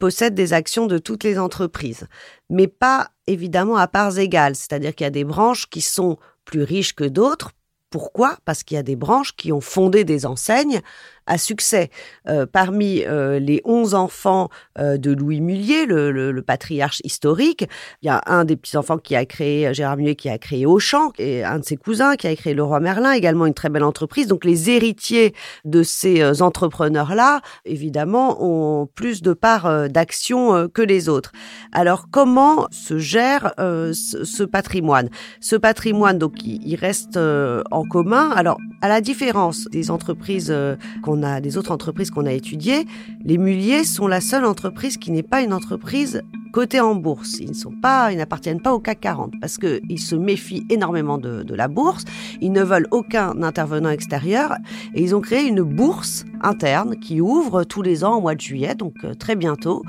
possède 0.00 0.34
des 0.34 0.52
actions 0.52 0.86
de 0.86 0.98
toutes 0.98 1.22
les 1.22 1.38
entreprises, 1.38 2.08
mais 2.50 2.66
pas 2.66 3.10
évidemment 3.28 3.76
à 3.76 3.86
parts 3.86 4.18
égales. 4.18 4.56
C'est-à-dire 4.56 4.94
qu'il 4.96 5.04
y 5.04 5.06
a 5.06 5.10
des 5.10 5.22
branches 5.22 5.70
qui 5.70 5.80
sont 5.80 6.18
plus 6.44 6.64
riches 6.64 6.94
que 6.94 7.04
d'autres. 7.04 7.52
Pourquoi? 7.90 8.38
Parce 8.44 8.64
qu'il 8.64 8.74
y 8.74 8.78
a 8.78 8.82
des 8.82 8.96
branches 8.96 9.36
qui 9.36 9.52
ont 9.52 9.60
fondé 9.60 10.02
des 10.02 10.26
enseignes 10.26 10.80
à 11.26 11.38
succès. 11.38 11.90
Euh, 12.28 12.46
parmi 12.50 13.02
euh, 13.04 13.38
les 13.38 13.60
onze 13.64 13.94
enfants 13.94 14.48
euh, 14.78 14.96
de 14.96 15.12
Louis 15.12 15.40
Mullier, 15.40 15.86
le, 15.86 16.42
patriarche 16.46 17.00
historique, 17.04 17.66
il 18.02 18.06
y 18.06 18.08
a 18.10 18.20
un 18.26 18.44
des 18.44 18.56
petits-enfants 18.56 18.98
qui 18.98 19.16
a 19.16 19.24
créé, 19.24 19.72
Gérard 19.72 19.96
Mullier, 19.96 20.14
qui 20.14 20.28
a 20.28 20.36
créé 20.36 20.66
Auchan, 20.66 21.12
et 21.18 21.42
un 21.42 21.58
de 21.58 21.64
ses 21.64 21.76
cousins 21.76 22.16
qui 22.16 22.26
a 22.26 22.36
créé 22.36 22.52
le 22.52 22.62
Roi 22.62 22.80
Merlin, 22.80 23.12
également 23.12 23.46
une 23.46 23.54
très 23.54 23.70
belle 23.70 23.84
entreprise. 23.84 24.26
Donc 24.26 24.44
les 24.44 24.68
héritiers 24.68 25.34
de 25.64 25.82
ces 25.82 26.42
entrepreneurs-là, 26.42 27.40
évidemment, 27.64 28.36
ont 28.40 28.86
plus 28.86 29.22
de 29.22 29.32
parts 29.32 29.88
d'action 29.88 30.68
que 30.68 30.82
les 30.82 31.08
autres. 31.08 31.32
Alors 31.72 32.08
comment 32.10 32.66
se 32.70 32.98
gère 32.98 33.54
ce, 33.56 34.44
patrimoine? 34.44 35.08
Ce 35.40 35.56
patrimoine, 35.56 36.18
donc, 36.18 36.44
il, 36.44 36.60
il 36.66 36.76
reste 36.76 37.16
en 37.16 37.84
commun. 37.84 38.30
Alors, 38.36 38.58
à 38.82 38.88
la 38.88 39.00
différence 39.00 39.64
des 39.70 39.90
entreprises 39.90 40.54
qu'on 41.02 41.13
on 41.14 41.22
a 41.22 41.40
des 41.40 41.56
autres 41.56 41.70
entreprises 41.70 42.10
qu'on 42.10 42.26
a 42.26 42.32
étudiées, 42.32 42.86
les 43.24 43.38
Muliers 43.38 43.84
sont 43.84 44.08
la 44.08 44.20
seule 44.20 44.44
entreprise 44.44 44.96
qui 44.96 45.12
n'est 45.12 45.22
pas 45.22 45.42
une 45.42 45.52
entreprise 45.52 46.22
cotée 46.52 46.80
en 46.80 46.94
bourse. 46.94 47.38
Ils 47.40 47.48
ne 47.48 47.54
sont 47.54 47.72
pas, 47.72 48.12
ils 48.12 48.18
n'appartiennent 48.18 48.60
pas 48.60 48.72
au 48.72 48.80
CAC 48.80 49.00
40 49.00 49.34
parce 49.40 49.58
qu'ils 49.58 50.00
se 50.00 50.14
méfient 50.14 50.64
énormément 50.70 51.18
de, 51.18 51.42
de 51.42 51.54
la 51.54 51.68
bourse. 51.68 52.04
Ils 52.40 52.52
ne 52.52 52.62
veulent 52.62 52.86
aucun 52.90 53.42
intervenant 53.42 53.90
extérieur 53.90 54.56
et 54.94 55.02
ils 55.02 55.14
ont 55.14 55.20
créé 55.20 55.46
une 55.46 55.62
bourse 55.62 56.24
interne 56.42 56.96
qui 56.96 57.20
ouvre 57.20 57.64
tous 57.64 57.82
les 57.82 58.04
ans 58.04 58.16
au 58.16 58.20
mois 58.20 58.34
de 58.34 58.40
juillet, 58.40 58.74
donc 58.74 58.94
euh, 59.04 59.14
très 59.14 59.36
bientôt 59.36 59.82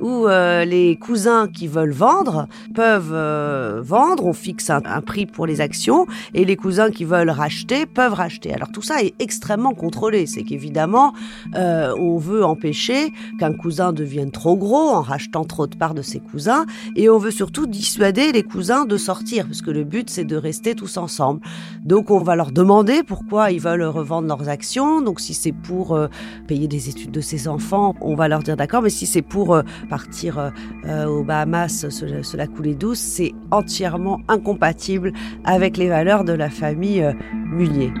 où 0.00 0.26
euh, 0.26 0.64
les 0.64 0.96
cousins 0.96 1.48
qui 1.48 1.66
veulent 1.66 1.92
vendre 1.92 2.48
peuvent 2.74 3.12
euh, 3.12 3.80
vendre, 3.82 4.26
on 4.26 4.32
fixe 4.32 4.70
un, 4.70 4.80
prix 5.00 5.26
pour 5.26 5.46
les 5.46 5.60
actions, 5.60 6.06
et 6.34 6.44
les 6.44 6.56
cousins 6.56 6.90
qui 6.90 7.04
veulent 7.04 7.30
racheter 7.30 7.86
peuvent 7.86 8.14
racheter. 8.14 8.52
Alors 8.52 8.70
tout 8.72 8.82
ça 8.82 9.02
est 9.02 9.14
extrêmement 9.18 9.74
contrôlé, 9.74 10.26
c'est 10.26 10.42
qu'évidemment, 10.42 11.12
euh, 11.54 11.94
on 11.98 12.16
veut 12.16 12.44
empêcher 12.44 13.12
qu'un 13.38 13.52
cousin 13.52 13.92
devienne 13.92 14.30
trop 14.30 14.56
gros 14.56 14.90
en 14.90 15.02
rachetant 15.02 15.44
trop 15.44 15.66
de 15.66 15.76
parts 15.76 15.94
de 15.94 16.02
ses 16.02 16.20
cousins, 16.20 16.66
et 16.96 17.08
on 17.08 17.18
veut 17.18 17.30
surtout 17.30 17.66
dissuader 17.66 18.32
les 18.32 18.42
cousins 18.42 18.84
de 18.84 18.96
sortir, 18.96 19.46
parce 19.46 19.62
que 19.62 19.70
le 19.70 19.84
but 19.84 20.10
c'est 20.10 20.24
de 20.24 20.36
rester 20.36 20.74
tous 20.74 20.96
ensemble. 20.96 21.40
Donc 21.84 22.10
on 22.10 22.18
va 22.18 22.36
leur 22.36 22.52
demander 22.52 23.02
pourquoi 23.02 23.50
ils 23.50 23.60
veulent 23.60 23.84
revendre 23.84 24.28
leurs 24.28 24.48
actions, 24.48 25.00
donc 25.00 25.20
si 25.20 25.34
c'est 25.34 25.52
pour 25.52 25.98
payer 26.46 26.68
des 26.68 26.88
études 26.88 27.10
de 27.10 27.20
ses 27.20 27.48
enfants, 27.48 27.94
on 28.00 28.14
va 28.14 28.28
leur 28.28 28.42
dire 28.42 28.56
d'accord, 28.56 28.82
mais 28.82 28.90
si 28.90 29.06
c'est 29.06 29.22
pour 29.22 29.62
partir 29.86 30.38
euh, 30.38 30.50
euh, 30.84 31.06
aux 31.06 31.24
Bahamas 31.24 31.88
se, 31.88 32.36
la 32.36 32.46
couler 32.46 32.74
douce, 32.74 32.98
c'est 32.98 33.32
entièrement 33.50 34.20
incompatible 34.28 35.12
avec 35.44 35.76
les 35.76 35.88
valeurs 35.88 36.24
de 36.24 36.32
la 36.32 36.50
famille 36.50 37.02
euh, 37.02 37.12
Mullier. 37.32 37.92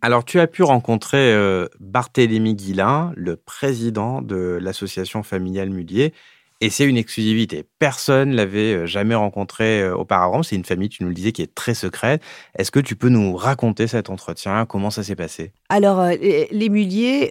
Alors, 0.00 0.24
tu 0.24 0.38
as 0.38 0.46
pu 0.46 0.62
rencontrer 0.62 1.36
Barthélémy 1.80 2.54
Guillain, 2.54 3.12
le 3.16 3.34
président 3.34 4.22
de 4.22 4.56
l'association 4.62 5.24
familiale 5.24 5.70
Mullier, 5.70 6.14
et 6.60 6.70
c'est 6.70 6.84
une 6.84 6.96
exclusivité. 6.96 7.64
Personne 7.78 8.32
l'avait 8.34 8.86
jamais 8.86 9.14
rencontré 9.14 9.88
auparavant. 9.90 10.42
C'est 10.42 10.56
une 10.56 10.64
famille, 10.64 10.88
tu 10.88 11.02
nous 11.02 11.08
le 11.08 11.14
disais, 11.14 11.32
qui 11.32 11.42
est 11.42 11.54
très 11.54 11.74
secrète. 11.74 12.22
Est-ce 12.56 12.70
que 12.70 12.80
tu 12.80 12.96
peux 12.96 13.08
nous 13.08 13.36
raconter 13.36 13.86
cet 13.86 14.10
entretien? 14.10 14.66
Comment 14.66 14.90
ça 14.90 15.02
s'est 15.02 15.16
passé? 15.16 15.52
Alors, 15.68 16.04
les 16.06 16.68
Mulliers, 16.68 17.30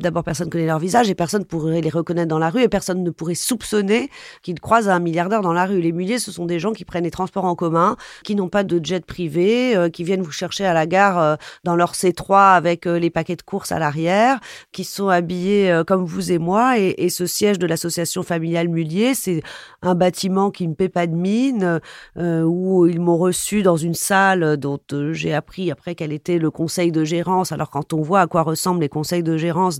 D'abord, 0.00 0.22
personne 0.22 0.46
ne 0.46 0.52
connaît 0.52 0.66
leur 0.66 0.78
visage 0.78 1.10
et 1.10 1.16
personne 1.16 1.40
ne 1.40 1.44
pourrait 1.44 1.80
les 1.80 1.88
reconnaître 1.90 2.28
dans 2.28 2.38
la 2.38 2.50
rue 2.50 2.62
et 2.62 2.68
personne 2.68 3.02
ne 3.02 3.10
pourrait 3.10 3.34
soupçonner 3.34 4.10
qu'ils 4.42 4.60
croisent 4.60 4.88
un 4.88 5.00
milliardaire 5.00 5.40
dans 5.40 5.52
la 5.52 5.66
rue. 5.66 5.80
Les 5.80 5.90
Mulliers, 5.90 6.20
ce 6.20 6.30
sont 6.30 6.46
des 6.46 6.60
gens 6.60 6.72
qui 6.72 6.84
prennent 6.84 7.02
les 7.02 7.10
transports 7.10 7.46
en 7.46 7.56
commun, 7.56 7.96
qui 8.22 8.36
n'ont 8.36 8.48
pas 8.48 8.62
de 8.62 8.78
jet 8.80 9.04
privé, 9.04 9.74
euh, 9.74 9.88
qui 9.88 10.04
viennent 10.04 10.22
vous 10.22 10.30
chercher 10.30 10.64
à 10.64 10.72
la 10.72 10.86
gare 10.86 11.18
euh, 11.18 11.34
dans 11.64 11.74
leur 11.74 11.94
C3 11.94 12.54
avec 12.54 12.86
euh, 12.86 13.00
les 13.00 13.10
paquets 13.10 13.34
de 13.34 13.42
courses 13.42 13.72
à 13.72 13.80
l'arrière, 13.80 14.38
qui 14.70 14.84
sont 14.84 15.08
habillés 15.08 15.82
comme 15.84 16.04
vous 16.04 16.30
et 16.30 16.38
moi. 16.38 16.78
Et, 16.78 17.08
ce 17.08 17.26
siège 17.26 17.58
de 17.58 17.66
l'association 17.66 18.22
familiale 18.22 18.68
Mullier, 18.68 19.14
c'est 19.14 19.42
un 19.82 19.96
bâtiment 19.96 20.52
qui 20.52 20.68
ne 20.68 20.74
paie 20.74 20.88
pas 20.88 21.08
de 21.08 21.14
mine, 21.16 21.80
où 22.16 22.86
ils 22.86 23.00
m'ont 23.00 23.16
reçu 23.16 23.62
dans 23.62 23.76
une 23.76 23.94
salle 23.94 24.58
dont 24.58 24.78
j'ai 25.10 25.34
appris 25.34 25.72
après 25.72 25.94
quel 25.96 26.12
était 26.12 26.38
le 26.38 26.52
conseil 26.52 26.92
de 26.92 27.02
gérance. 27.02 27.50
Alors 27.50 27.70
quand 27.70 27.92
on 27.94 28.02
voit 28.02 28.20
à 28.20 28.26
quoi 28.28 28.42
ressemblent 28.42 28.80
les 28.80 28.88
conseils 28.88 29.22
de 29.22 29.36
gérance 29.36 29.78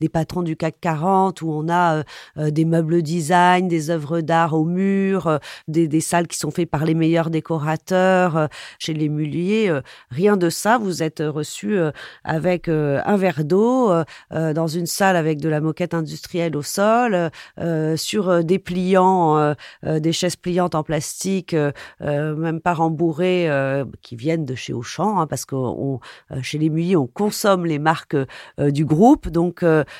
des 0.00 0.08
patrons 0.08 0.42
du 0.42 0.56
CAC 0.56 0.76
40 0.80 1.42
où 1.42 1.50
on 1.52 1.68
a 1.68 2.02
des 2.36 2.64
meubles 2.64 3.02
design, 3.02 3.68
des 3.68 3.90
œuvres 3.90 4.20
d'art 4.20 4.54
au 4.54 4.64
mur, 4.64 5.38
des, 5.68 5.88
des, 5.88 6.00
salles 6.00 6.26
qui 6.26 6.38
sont 6.38 6.50
faites 6.50 6.70
par 6.70 6.84
les 6.84 6.94
meilleurs 6.94 7.30
décorateurs. 7.30 8.48
chez 8.78 8.94
les 8.94 9.08
Muliers, 9.08 9.72
rien 10.10 10.36
de 10.36 10.50
ça. 10.50 10.78
Vous 10.78 11.02
êtes 11.02 11.22
reçu 11.24 11.78
avec 12.24 12.68
un 12.68 13.16
verre 13.16 13.44
d'eau 13.44 13.92
dans 14.30 14.66
une 14.66 14.86
salle 14.86 15.16
avec 15.16 15.40
de 15.40 15.48
la 15.48 15.60
moquette 15.60 15.94
industrielle 15.94 16.56
au 16.56 16.62
sol, 16.62 17.30
sur 17.96 18.44
des 18.44 18.58
pliants, 18.58 19.54
des 19.84 20.12
chaises 20.12 20.36
pliantes 20.36 20.74
en 20.74 20.82
plastique, 20.82 21.54
même 22.00 22.60
pas 22.60 22.74
rembourrées, 22.74 23.48
qui 24.02 24.16
viennent 24.16 24.44
de 24.44 24.54
chez 24.54 24.72
Auchan, 24.72 25.20
hein, 25.20 25.26
parce 25.26 25.44
que 25.44 25.56
chez 26.42 26.58
les 26.58 26.70
Muliers, 26.70 26.96
on 26.96 27.06
consomme 27.06 27.66
les 27.66 27.78
marques 27.78 28.16
du 28.58 28.84
groupe. 28.84 29.28
Donc, 29.28 29.49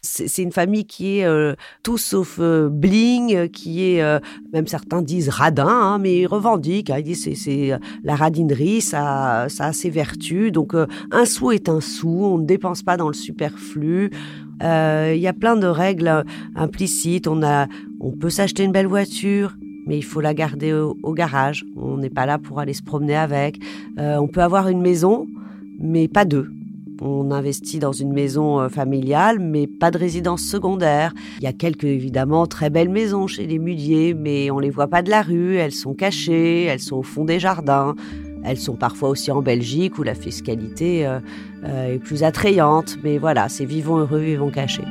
c'est 0.03 0.43
une 0.43 0.53
famille 0.53 0.85
qui 0.85 1.19
est 1.19 1.57
tout 1.83 1.99
sauf 1.99 2.39
bling, 2.41 3.49
qui 3.49 3.85
est, 3.85 4.21
même 4.53 4.67
certains 4.67 5.03
disent 5.03 5.29
radin, 5.29 5.67
hein, 5.69 5.99
mais 5.99 6.27
revendiquent. 6.27 6.91
Hein, 6.91 6.99
ils 6.99 7.05
disent 7.05 7.29
c'est 7.35 7.73
la 8.05 8.15
radinerie, 8.15 8.81
ça, 8.81 9.47
ça 9.49 9.67
a 9.67 9.73
ses 9.73 9.91
vertus. 9.91 10.53
Donc, 10.53 10.75
un 10.75 11.25
sou 11.25 11.53
est 11.53 11.69
un 11.69 11.81
sou, 11.81 12.25
on 12.25 12.39
ne 12.39 12.47
dépense 12.47 12.83
pas 12.83 12.97
dans 12.97 13.09
le 13.09 13.15
superflu. 13.15 14.11
Il 14.63 15.21
y 15.21 15.27
a 15.27 15.33
plein 15.33 15.57
de 15.57 15.67
règles 15.67 16.25
implicites. 16.55 17.27
On 17.27 17.43
a, 17.43 17.67
on 18.01 18.13
peut 18.13 18.31
s'acheter 18.31 18.65
une 18.65 18.73
belle 18.73 18.87
voiture, 18.87 19.57
mais 19.87 19.99
il 19.99 20.03
faut 20.03 20.21
la 20.21 20.35
garder 20.35 20.73
au, 20.73 21.13
garage. 21.15 21.65
On 21.77 21.99
n'est 21.99 22.11
pas 22.11 22.27
là 22.27 22.39
pour 22.39 22.61
aller 22.61 22.75
se 22.75 22.83
promener 22.83 23.17
avec. 23.17 23.59
Euh, 23.99 24.17
on 24.17 24.29
peut 24.29 24.43
avoir 24.43 24.69
une 24.69 24.81
maison, 24.81 25.27
mais 25.79 26.09
pas 26.09 26.25
deux. 26.25 26.51
On 27.01 27.31
investit 27.31 27.79
dans 27.79 27.93
une 27.93 28.13
maison 28.13 28.61
euh, 28.61 28.69
familiale, 28.69 29.39
mais 29.39 29.67
pas 29.67 29.91
de 29.91 29.97
résidence 29.97 30.43
secondaire. 30.43 31.15
Il 31.39 31.45
y 31.45 31.47
a 31.47 31.53
quelques, 31.53 31.85
évidemment, 31.85 32.47
très 32.47 32.69
belles 32.69 32.91
maisons 32.91 33.27
chez 33.27 33.47
les 33.47 33.59
muliers, 33.59 34.13
mais 34.13 34.51
on 34.51 34.59
les 34.59 34.71
voit 34.71 34.89
pas 34.89 35.03
de 35.03 35.09
la 35.09 35.23
rue, 35.23 35.57
elles 35.57 35.73
sont 35.73 35.95
cachées, 35.95 36.65
elles 36.65 36.81
sont 36.81 36.97
au 36.97 37.03
fond 37.03 37.25
des 37.25 37.39
jardins. 37.39 37.95
Elles 38.45 38.59
sont 38.59 38.77
parfois 38.77 39.09
aussi 39.09 39.31
en 39.31 39.43
Belgique 39.43 39.99
où 39.99 40.03
la 40.03 40.15
fiscalité 40.15 41.07
euh, 41.07 41.21
est 41.95 41.99
plus 41.99 42.23
attrayante, 42.23 42.97
mais 43.03 43.19
voilà, 43.19 43.49
c'est 43.49 43.65
vivons 43.67 43.99
heureux, 43.99 44.21
vivons 44.21 44.51
cachés. 44.51 44.85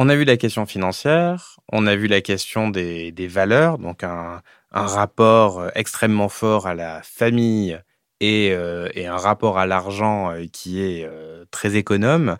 On 0.00 0.08
a 0.08 0.14
vu 0.14 0.24
la 0.24 0.36
question 0.36 0.64
financière, 0.64 1.56
on 1.72 1.88
a 1.88 1.96
vu 1.96 2.06
la 2.06 2.20
question 2.20 2.68
des, 2.70 3.12
valeurs, 3.28 3.78
donc 3.78 4.04
un, 4.04 4.42
rapport 4.70 5.60
euh, 5.60 5.68
extrêmement 5.74 6.28
fort 6.28 6.66
à 6.66 6.74
la 6.74 7.02
famille 7.02 7.78
et, 8.20 8.50
euh, 8.52 8.88
un 8.96 9.16
rapport 9.16 9.58
à 9.58 9.66
l'argent 9.66 10.30
euh, 10.32 10.46
qui 10.52 10.80
est 10.82 11.08
très 11.50 11.76
économe. 11.76 12.36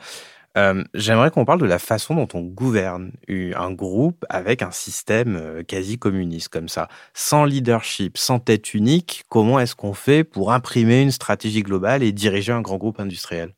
J'aimerais 0.92 1.30
qu'on 1.30 1.44
parle 1.44 1.60
de 1.60 1.66
la 1.66 1.78
façon 1.78 2.16
dont 2.16 2.26
on 2.34 2.40
gouverne 2.40 3.12
un 3.28 3.70
groupe 3.70 4.24
avec 4.28 4.60
un 4.62 4.72
système 4.72 5.62
quasi 5.68 5.98
communiste 5.98 6.48
comme 6.48 6.68
ça. 6.68 6.88
Sans 7.14 7.44
leadership, 7.44 8.18
sans 8.18 8.40
tête 8.40 8.74
unique, 8.74 9.22
comment 9.28 9.60
est-ce 9.60 9.76
qu'on 9.76 9.94
fait 9.94 10.24
pour 10.24 10.50
imprimer 10.52 11.02
une 11.02 11.12
stratégie 11.12 11.62
globale 11.62 12.02
et 12.02 12.10
diriger 12.10 12.50
un 12.52 12.60
grand 12.60 12.76
groupe 12.78 12.98
industriel? 12.98 13.54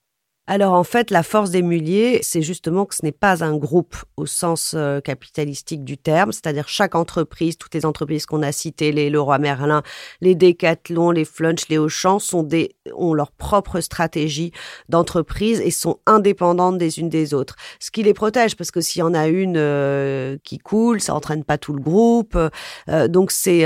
Alors 0.50 0.72
en 0.72 0.82
fait, 0.82 1.12
la 1.12 1.22
force 1.22 1.52
des 1.52 1.62
muliers, 1.62 2.18
c'est 2.22 2.42
justement 2.42 2.84
que 2.84 2.96
ce 2.96 3.04
n'est 3.04 3.12
pas 3.12 3.44
un 3.44 3.56
groupe 3.56 3.94
au 4.16 4.26
sens 4.26 4.72
euh, 4.76 5.00
capitalistique 5.00 5.84
du 5.84 5.96
terme, 5.96 6.32
c'est-à-dire 6.32 6.66
chaque 6.66 6.96
entreprise, 6.96 7.56
toutes 7.56 7.72
les 7.72 7.86
entreprises 7.86 8.26
qu'on 8.26 8.42
a 8.42 8.50
citées, 8.50 8.90
les 8.90 9.10
Leroy 9.10 9.38
Merlin, 9.38 9.84
les 10.20 10.34
Decathlon, 10.34 11.12
les 11.12 11.24
Flunch, 11.24 11.68
les 11.68 11.78
Auchan, 11.78 12.18
sont 12.18 12.42
des, 12.42 12.74
ont 12.96 13.14
leur 13.14 13.30
propre 13.30 13.78
stratégie 13.80 14.50
d'entreprise 14.88 15.60
et 15.60 15.70
sont 15.70 16.00
indépendantes 16.04 16.78
des 16.78 16.98
unes 16.98 17.10
des 17.10 17.32
autres. 17.32 17.54
Ce 17.78 17.92
qui 17.92 18.02
les 18.02 18.12
protège, 18.12 18.56
parce 18.56 18.72
que 18.72 18.80
s'il 18.80 18.98
y 18.98 19.02
en 19.04 19.14
a 19.14 19.28
une 19.28 19.56
euh, 19.56 20.36
qui 20.42 20.58
coule, 20.58 21.00
ça 21.00 21.14
entraîne 21.14 21.44
pas 21.44 21.58
tout 21.58 21.74
le 21.74 21.80
groupe. 21.80 22.36
Euh, 22.88 23.06
donc 23.06 23.30
c'est 23.30 23.64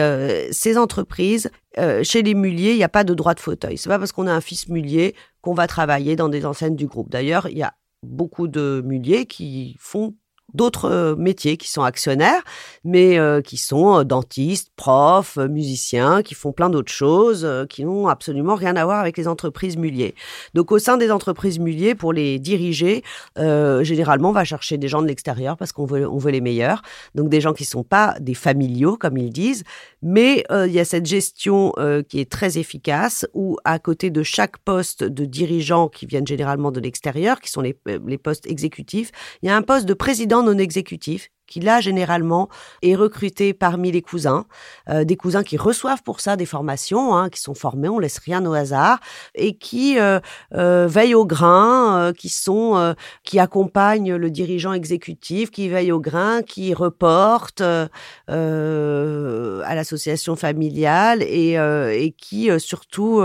ces 0.53 0.77
entreprises 0.77 1.51
euh, 1.79 2.05
chez 2.05 2.23
les 2.23 2.35
muliers, 2.35 2.73
il 2.73 2.77
n'y 2.77 2.85
a 2.85 2.89
pas 2.89 3.05
de 3.05 3.15
droit 3.15 3.35
de 3.35 3.41
fauteuil. 3.41 3.79
C'est 3.79 3.89
pas 3.89 3.99
parce 3.99 4.13
qu'on 4.13 4.27
a 4.27 4.33
un 4.33 4.41
fils 4.41 4.69
mulier 4.69 5.15
qu'on 5.45 5.53
va 5.53 5.67
travailler 5.67 6.17
dans 6.17 6.31
des 6.31 6.47
enseignes 6.47 6.75
du 6.75 6.87
groupe. 6.87 7.11
D'ailleurs, 7.11 7.49
il 7.49 7.59
y 7.59 7.63
a 7.63 7.75
beaucoup 8.03 8.49
de 8.49 8.83
muliers 8.83 9.27
qui 9.27 9.77
font 9.79 10.17
d'autres 10.55 10.91
euh, 10.91 11.17
métiers 11.17 11.57
qui 11.57 11.71
sont 11.71 11.83
actionnaires, 11.83 12.43
mais 12.85 13.19
euh, 13.19 13.41
qui 13.41 13.57
sont 13.57 13.99
euh, 13.99 14.05
dentistes, 14.05 14.71
profs, 14.77 15.37
musiciens, 15.37 16.23
qui 16.23 16.35
font 16.35 16.53
plein 16.53 16.71
d'autres 16.71 16.93
choses, 16.93 17.47
qui 17.69 17.85
n'ont 17.85 18.07
absolument 18.07 18.55
rien 18.55 18.77
à 18.77 18.85
voir 18.85 19.01
avec 19.01 19.17
les 19.17 19.29
entreprises 19.29 19.77
muliers. 19.77 20.15
Donc 20.55 20.73
au 20.73 20.79
sein 20.79 20.97
des 20.97 21.11
entreprises 21.11 21.59
muliers, 21.59 21.95
pour 21.95 22.13
les 22.13 22.39
diriger, 22.39 23.03
généralement 23.37 24.31
on 24.31 24.33
va 24.33 24.45
chercher 24.45 24.79
des 24.79 24.89
gens 24.89 25.03
de 25.03 25.07
l'extérieur 25.07 25.57
parce 25.57 25.73
qu'on 25.73 25.87
veut, 25.87 26.09
on 26.09 26.19
veut 26.19 26.31
les 26.31 26.41
meilleurs. 26.41 26.83
Donc 27.15 27.29
des 27.29 27.41
gens 27.41 27.53
qui 27.53 27.65
sont 27.65 27.83
pas 27.83 28.15
des 28.21 28.35
familiaux 28.35 28.97
comme 28.97 29.17
ils 29.17 29.31
disent, 29.31 29.65
mais 30.03 30.45
il 30.51 30.73
y 30.73 30.81
a 30.81 30.85
cette 30.85 31.07
gestion 31.07 31.73
qui 32.09 32.21
est 32.21 32.31
très 32.31 32.59
efficace 32.59 33.27
où 33.35 33.57
à 33.65 33.79
côté 33.79 34.11
de 34.11 34.23
chaque 34.23 34.59
poste 34.59 35.03
de 35.05 35.25
dirigeants 35.25 35.89
qui 35.89 36.07
viennent 36.07 36.27
généralement 36.27 36.71
de 36.71 36.81
l'extérieur, 36.81 37.41
qui 37.41 37.51
sont 37.51 37.63
les, 37.63 37.77
les 38.07 38.19
postes 38.19 38.47
exécutifs, 38.47 39.11
il 39.43 39.49
y 39.49 39.51
a 39.51 39.57
un 39.57 39.63
poste 39.63 39.87
de 39.87 39.95
président 39.95 40.44
non 40.45 40.59
exécutif 40.59 41.31
qui 41.47 41.61
là 41.61 41.81
généralement 41.81 42.49
est 42.83 42.95
recruté 42.95 43.53
parmi 43.53 43.93
les 43.93 44.03
cousins, 44.03 44.47
euh, 44.89 45.05
des 45.05 45.17
cousins 45.17 45.43
qui 45.43 45.57
reçoivent 45.57 46.03
pour 46.03 46.21
ça 46.21 46.37
des 46.37 46.47
formations, 46.47 47.15
hein, 47.15 47.29
qui 47.29 47.41
sont 47.41 47.55
formés, 47.55 47.89
on 47.89 47.99
laisse 47.99 48.19
rien 48.19 48.45
au 48.47 48.55
hasard, 48.55 49.01
et 49.35 49.57
qui 49.57 49.99
euh, 49.99 50.21
euh, 50.55 50.87
veillent 50.89 51.15
au 51.15 51.27
grain, 51.27 52.13
qui 52.17 52.29
sont, 52.29 52.95
qui 53.23 53.39
accompagnent 53.39 54.17
le 54.17 54.31
dirigeant 54.31 54.73
exécutif, 54.73 55.51
qui 55.51 55.69
veillent 55.69 55.93
au 55.93 56.01
grain, 56.01 56.43
qui 56.43 56.75
reportent 56.75 57.61
à 57.61 57.89
l'association 58.29 60.37
familiale 60.37 61.23
et, 61.23 61.55
et 61.55 62.13
qui 62.13 62.49
surtout 62.59 63.23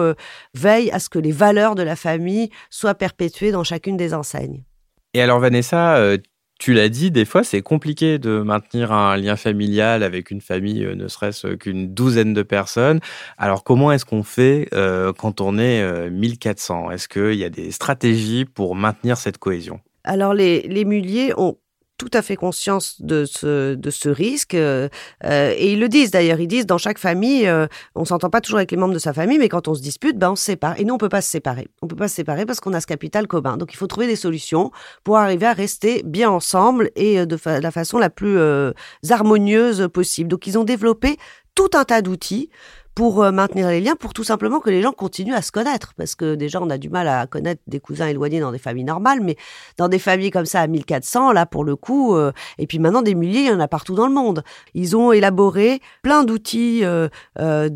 veillent 0.53 0.91
à 0.91 0.99
ce 0.99 1.09
que 1.09 1.19
les 1.19 1.31
valeurs 1.31 1.75
de 1.75 1.83
la 1.83 1.95
famille 1.95 2.49
soient 2.69 2.95
perpétuées 2.95 3.51
dans 3.51 3.63
chacune 3.63 3.97
des 3.97 4.13
enseignes. 4.13 4.63
Et 5.13 5.21
alors 5.21 5.39
Vanessa, 5.39 6.17
tu 6.59 6.73
l'as 6.73 6.89
dit, 6.89 7.09
des 7.09 7.23
fois, 7.23 7.43
c'est 7.43 7.61
compliqué 7.61 8.19
de 8.19 8.41
maintenir 8.41 8.91
un 8.91 9.15
lien 9.15 9.37
familial 9.37 10.03
avec 10.03 10.29
une 10.29 10.41
famille, 10.41 10.83
euh, 10.83 10.93
ne 10.93 11.07
serait-ce 11.07 11.55
qu'une 11.55 11.93
douzaine 11.93 12.33
de 12.33 12.43
personnes. 12.43 12.99
Alors, 13.37 13.63
comment 13.63 13.93
est-ce 13.93 14.05
qu'on 14.05 14.23
fait 14.23 14.67
euh, 14.73 15.13
quand 15.13 15.39
on 15.39 15.57
est 15.57 16.09
1400 16.09 16.87
euh, 16.89 16.91
Est-ce 16.91 17.07
qu'il 17.07 17.35
y 17.35 17.45
a 17.45 17.49
des 17.49 17.71
stratégies 17.71 18.43
pour 18.43 18.75
maintenir 18.75 19.17
cette 19.17 19.37
cohésion? 19.37 19.79
Alors 20.03 20.33
les, 20.33 20.61
les 20.61 20.85
muliers 20.85 21.33
ont 21.37 21.57
tout 21.99 22.09
à 22.13 22.23
fait 22.23 22.37
conscience 22.37 22.99
de 23.01 23.25
ce, 23.25 23.75
de 23.75 23.89
ce 23.91 24.09
risque. 24.09 24.55
Euh, 24.55 24.87
euh, 25.25 25.53
et 25.55 25.73
ils 25.73 25.79
le 25.79 25.89
disent 25.89 26.11
d'ailleurs. 26.11 26.39
Ils 26.39 26.47
disent 26.47 26.65
dans 26.65 26.79
chaque 26.79 26.97
famille, 26.97 27.45
euh, 27.45 27.67
on 27.93 28.05
s'entend 28.05 28.29
pas 28.29 28.41
toujours 28.41 28.57
avec 28.57 28.71
les 28.71 28.77
membres 28.77 28.93
de 28.93 28.99
sa 28.99 29.13
famille, 29.13 29.37
mais 29.37 29.49
quand 29.49 29.67
on 29.67 29.75
se 29.75 29.81
dispute, 29.81 30.17
ben 30.17 30.31
on 30.31 30.35
se 30.35 30.45
sépare. 30.45 30.79
Et 30.79 30.85
nous, 30.85 30.95
on 30.95 30.97
peut 30.97 31.09
pas 31.09 31.21
se 31.21 31.29
séparer. 31.29 31.67
On 31.81 31.87
peut 31.87 31.97
pas 31.97 32.07
se 32.07 32.15
séparer 32.15 32.45
parce 32.45 32.61
qu'on 32.61 32.73
a 32.73 32.81
ce 32.81 32.87
capital 32.87 33.27
commun. 33.27 33.57
Donc 33.57 33.73
il 33.73 33.75
faut 33.75 33.87
trouver 33.87 34.07
des 34.07 34.15
solutions 34.15 34.71
pour 35.03 35.17
arriver 35.17 35.45
à 35.45 35.53
rester 35.53 36.01
bien 36.05 36.29
ensemble 36.29 36.89
et 36.95 37.25
de 37.25 37.37
la 37.45 37.71
façon 37.71 37.99
la 37.99 38.09
plus 38.09 38.39
harmonieuse 39.09 39.89
possible. 39.93 40.29
Donc 40.29 40.47
ils 40.47 40.57
ont 40.57 40.63
développé 40.63 41.17
tout 41.53 41.69
un 41.73 41.83
tas 41.83 42.01
d'outils 42.01 42.49
pour 42.99 43.23
euh, 43.23 43.31
maintenir 43.31 43.69
les 43.69 43.79
liens, 43.79 43.95
pour 43.95 44.11
tout 44.11 44.25
simplement 44.25 44.59
que 44.59 44.69
les 44.69 44.81
gens 44.81 44.91
continuent 44.91 45.33
à 45.33 45.41
se 45.41 45.53
connaître. 45.53 45.93
Parce 45.95 46.15
que 46.15 46.35
déjà, 46.35 46.61
on 46.61 46.69
a 46.69 46.77
du 46.77 46.89
mal 46.89 47.07
à 47.07 47.27
connaître 47.27 47.61
des 47.65 47.79
cousins 47.79 48.07
éloignés 48.07 48.41
dans 48.41 48.51
des 48.51 48.57
familles 48.57 48.83
normales, 48.83 49.21
mais 49.21 49.37
dans 49.77 49.87
des 49.87 49.99
familles 49.99 50.31
comme 50.31 50.45
ça 50.45 50.59
à 50.59 50.67
1400, 50.67 51.31
là, 51.31 51.45
pour 51.45 51.63
le 51.63 51.77
coup, 51.77 52.17
euh, 52.17 52.33
et 52.57 52.67
puis 52.67 52.77
maintenant 52.77 53.01
des 53.01 53.15
milliers, 53.15 53.39
il 53.39 53.47
y 53.47 53.53
en 53.53 53.61
a 53.61 53.69
partout 53.69 53.95
dans 53.95 54.05
le 54.05 54.13
monde. 54.13 54.43
Ils 54.73 54.97
ont 54.97 55.13
élaboré 55.13 55.79
plein 56.01 56.25
d'outils 56.25 56.83
euh, 56.83 57.07
de, 57.37 57.69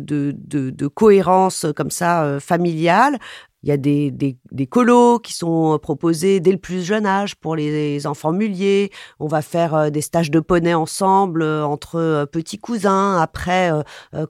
de, 0.00 0.32
de, 0.36 0.70
de, 0.70 0.86
cohérence 0.86 1.66
comme 1.74 1.90
ça 1.90 2.38
familiale 2.38 3.18
il 3.64 3.68
y 3.68 3.72
a 3.72 3.76
des, 3.76 4.12
des, 4.12 4.36
des, 4.52 4.66
colos 4.68 5.18
qui 5.18 5.32
sont 5.32 5.74
euh, 5.74 5.78
proposés 5.78 6.38
dès 6.38 6.52
le 6.52 6.58
plus 6.58 6.84
jeune 6.84 7.06
âge 7.06 7.34
pour 7.34 7.56
les 7.56 8.06
enfants 8.06 8.32
muliers. 8.32 8.90
On 9.18 9.26
va 9.26 9.42
faire 9.42 9.74
euh, 9.74 9.90
des 9.90 10.00
stages 10.00 10.30
de 10.30 10.38
poney 10.38 10.74
ensemble 10.74 11.42
euh, 11.42 11.64
entre 11.66 12.28
petits 12.30 12.58
cousins. 12.58 13.18
Après, 13.20 13.70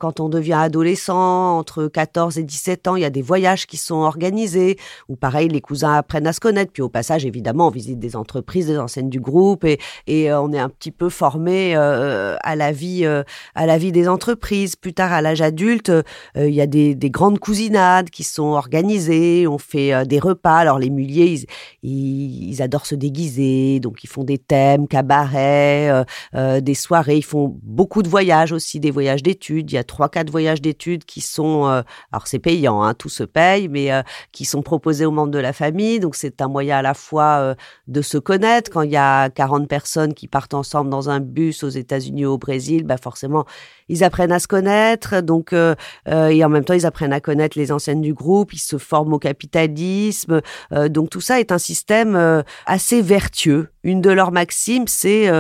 quand 0.00 0.20
on 0.20 0.28
devient 0.28 0.54
adolescent, 0.54 1.58
entre 1.58 1.88
14 1.88 2.38
et 2.38 2.42
17 2.42 2.88
ans, 2.88 2.96
il 2.96 3.02
y 3.02 3.04
a 3.04 3.10
des 3.10 3.22
voyages 3.22 3.66
qui 3.66 3.76
sont 3.76 3.96
organisés. 3.96 4.78
Ou 5.08 5.16
pareil, 5.16 5.48
les 5.48 5.60
cousins 5.60 5.94
apprennent 5.94 6.26
à 6.26 6.32
se 6.32 6.40
connaître. 6.40 6.72
Puis 6.72 6.82
au 6.82 6.88
passage, 6.88 7.26
évidemment, 7.26 7.68
on 7.68 7.70
visite 7.70 7.98
des 7.98 8.16
entreprises, 8.16 8.68
des 8.68 8.78
enseignes 8.78 9.10
du 9.10 9.20
groupe 9.20 9.64
et, 9.64 9.78
et 10.06 10.32
on 10.32 10.52
est 10.52 10.58
un 10.58 10.68
petit 10.68 10.90
peu 10.90 11.08
formé 11.08 11.74
à 11.74 12.56
la 12.56 12.72
vie, 12.72 13.04
à 13.04 13.66
la 13.66 13.78
vie 13.78 13.92
des 13.92 14.08
entreprises. 14.08 14.76
Plus 14.76 14.94
tard, 14.94 15.12
à 15.12 15.20
l'âge 15.20 15.42
adulte, 15.42 15.92
il 16.36 16.54
y 16.54 16.60
a 16.60 16.66
des, 16.66 16.94
des 16.94 17.10
grandes 17.10 17.38
cousinades 17.38 18.10
qui 18.10 18.24
sont 18.24 18.52
organisées 18.52 19.17
on 19.46 19.58
fait 19.58 19.92
euh, 19.92 20.04
des 20.04 20.18
repas. 20.18 20.56
Alors 20.56 20.78
les 20.78 20.90
muliers, 20.90 21.44
ils, 21.82 22.62
adorent 22.62 22.86
se 22.86 22.94
déguiser, 22.94 23.80
donc 23.80 24.02
ils 24.02 24.08
font 24.08 24.24
des 24.24 24.38
thèmes, 24.38 24.88
cabarets, 24.88 25.90
euh, 25.90 26.04
euh, 26.34 26.60
des 26.60 26.74
soirées. 26.74 27.18
Ils 27.18 27.24
font 27.24 27.58
beaucoup 27.62 28.02
de 28.02 28.08
voyages 28.08 28.52
aussi, 28.52 28.80
des 28.80 28.90
voyages 28.90 29.22
d'études. 29.22 29.70
Il 29.70 29.74
y 29.74 29.78
a 29.78 29.84
trois, 29.84 30.08
quatre 30.08 30.30
voyages 30.30 30.60
d'études 30.60 31.04
qui 31.04 31.20
sont, 31.20 31.64
alors 32.12 32.26
c'est 32.26 32.38
payant, 32.38 32.82
hein, 32.82 32.94
tout 32.94 33.08
se 33.08 33.24
paye, 33.24 33.68
mais 33.68 33.90
qui 34.32 34.44
sont 34.44 34.62
proposés 34.62 35.06
aux 35.06 35.10
membres 35.10 35.30
de 35.30 35.38
la 35.38 35.52
famille. 35.52 36.00
Donc 36.00 36.16
c'est 36.16 36.40
un 36.40 36.48
moyen 36.48 36.78
à 36.78 36.82
la 36.82 36.94
fois 36.94 37.54
de 37.86 38.02
se 38.02 38.18
connaître. 38.18 38.70
Quand 38.70 38.82
il 38.82 38.90
y 38.90 38.96
a 38.96 39.30
40 39.30 39.68
personnes 39.68 40.14
qui 40.14 40.28
partent 40.28 40.54
ensemble 40.54 40.90
dans 40.90 41.10
un 41.10 41.20
bus 41.20 41.62
aux 41.62 41.68
États-Unis 41.68 42.26
ou 42.26 42.32
au 42.32 42.38
Brésil, 42.38 42.84
bah 42.84 42.96
forcément 42.96 43.44
ils 43.88 44.04
apprennent 44.04 44.32
à 44.32 44.38
se 44.38 44.48
connaître, 44.48 45.20
donc 45.20 45.52
et 45.52 46.44
en 46.44 46.48
même 46.48 46.64
temps 46.64 46.74
ils 46.74 46.86
apprennent 46.86 47.12
à 47.12 47.20
connaître 47.20 47.58
les 47.58 47.72
anciennes 47.72 48.00
du 48.00 48.14
groupe, 48.14 48.52
ils 48.52 48.58
se 48.58 48.78
forment 48.78 49.07
au 49.12 49.18
capitalisme, 49.18 50.40
euh, 50.72 50.88
donc 50.88 51.10
tout 51.10 51.20
ça 51.20 51.40
est 51.40 51.52
un 51.52 51.58
système 51.58 52.42
assez 52.66 53.02
vertueux. 53.02 53.68
Une 53.82 54.00
de 54.00 54.10
leurs 54.10 54.32
maximes, 54.32 54.86
c'est 54.86 55.30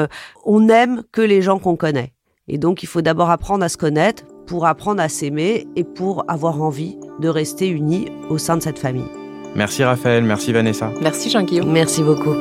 on 0.44 0.68
aime 0.68 1.02
que 1.12 1.20
les 1.20 1.42
gens 1.42 1.58
qu'on 1.58 1.76
connaît, 1.76 2.12
et 2.46 2.58
donc 2.58 2.82
il 2.82 2.86
faut 2.86 3.02
d'abord 3.02 3.30
apprendre 3.30 3.64
à 3.64 3.68
se 3.68 3.76
connaître 3.76 4.24
pour 4.46 4.66
apprendre 4.66 5.02
à 5.02 5.08
s'aimer 5.08 5.66
et 5.76 5.84
pour 5.84 6.24
avoir 6.28 6.62
envie 6.62 6.96
de 7.20 7.28
rester 7.28 7.68
unis 7.68 8.06
au 8.30 8.38
sein 8.38 8.56
de 8.56 8.62
cette 8.62 8.78
famille. 8.78 9.08
Merci 9.54 9.84
Raphaël, 9.84 10.24
merci 10.24 10.52
Vanessa. 10.52 10.90
Merci 11.00 11.30
Jean-Guillaume. 11.30 11.70
Merci 11.70 12.02
beaucoup. 12.02 12.34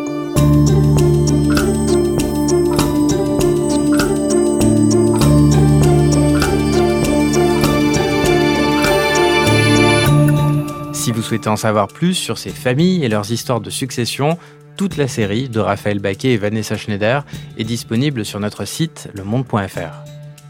Si 11.08 11.14
vous 11.14 11.22
souhaitez 11.22 11.48
en 11.48 11.56
savoir 11.56 11.88
plus 11.88 12.16
sur 12.16 12.38
ces 12.38 12.50
familles 12.50 13.06
et 13.06 13.08
leurs 13.08 13.32
histoires 13.32 13.62
de 13.62 13.70
succession, 13.70 14.38
toute 14.76 14.98
la 14.98 15.08
série 15.08 15.48
de 15.48 15.62
Raphaël 15.62 16.00
Baquet 16.00 16.34
et 16.34 16.38
Vanessa 16.38 16.76
Schneider 16.76 17.26
est 17.58 17.64
disponible 17.64 18.26
sur 18.26 18.42
notre 18.42 18.66
site 18.66 19.10
lemonde.fr. 19.14 20.04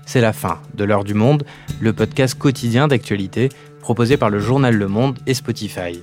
C'est 0.08 0.20
la 0.20 0.34
fin 0.34 0.60
de 0.74 0.84
L'heure 0.84 1.04
du 1.04 1.14
monde, 1.14 1.46
le 1.80 1.94
podcast 1.94 2.40
quotidien 2.40 2.88
d'actualité 2.88 3.50
proposé 3.82 4.18
par 4.18 4.32
le 4.32 4.40
journal 4.40 4.74
Le 4.74 4.88
Monde 4.88 5.20
et 5.28 5.36
Spotify. 5.36 6.02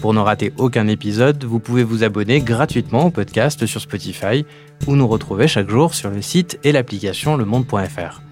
Pour 0.00 0.14
ne 0.14 0.20
rater 0.20 0.54
aucun 0.56 0.88
épisode, 0.88 1.44
vous 1.44 1.60
pouvez 1.60 1.84
vous 1.84 2.02
abonner 2.02 2.40
gratuitement 2.40 3.04
au 3.04 3.10
podcast 3.10 3.66
sur 3.66 3.82
Spotify 3.82 4.46
ou 4.86 4.96
nous 4.96 5.08
retrouver 5.08 5.46
chaque 5.46 5.68
jour 5.68 5.92
sur 5.92 6.08
le 6.08 6.22
site 6.22 6.58
et 6.64 6.72
l'application 6.72 7.36
lemonde.fr. 7.36 8.22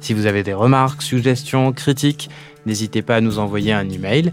Si 0.00 0.14
vous 0.14 0.26
avez 0.26 0.42
des 0.42 0.52
remarques, 0.52 1.00
suggestions, 1.00 1.72
critiques, 1.72 2.28
n'hésitez 2.66 3.02
pas 3.02 3.14
à 3.14 3.20
nous 3.20 3.38
envoyer 3.38 3.72
un 3.72 3.88
email 3.88 4.32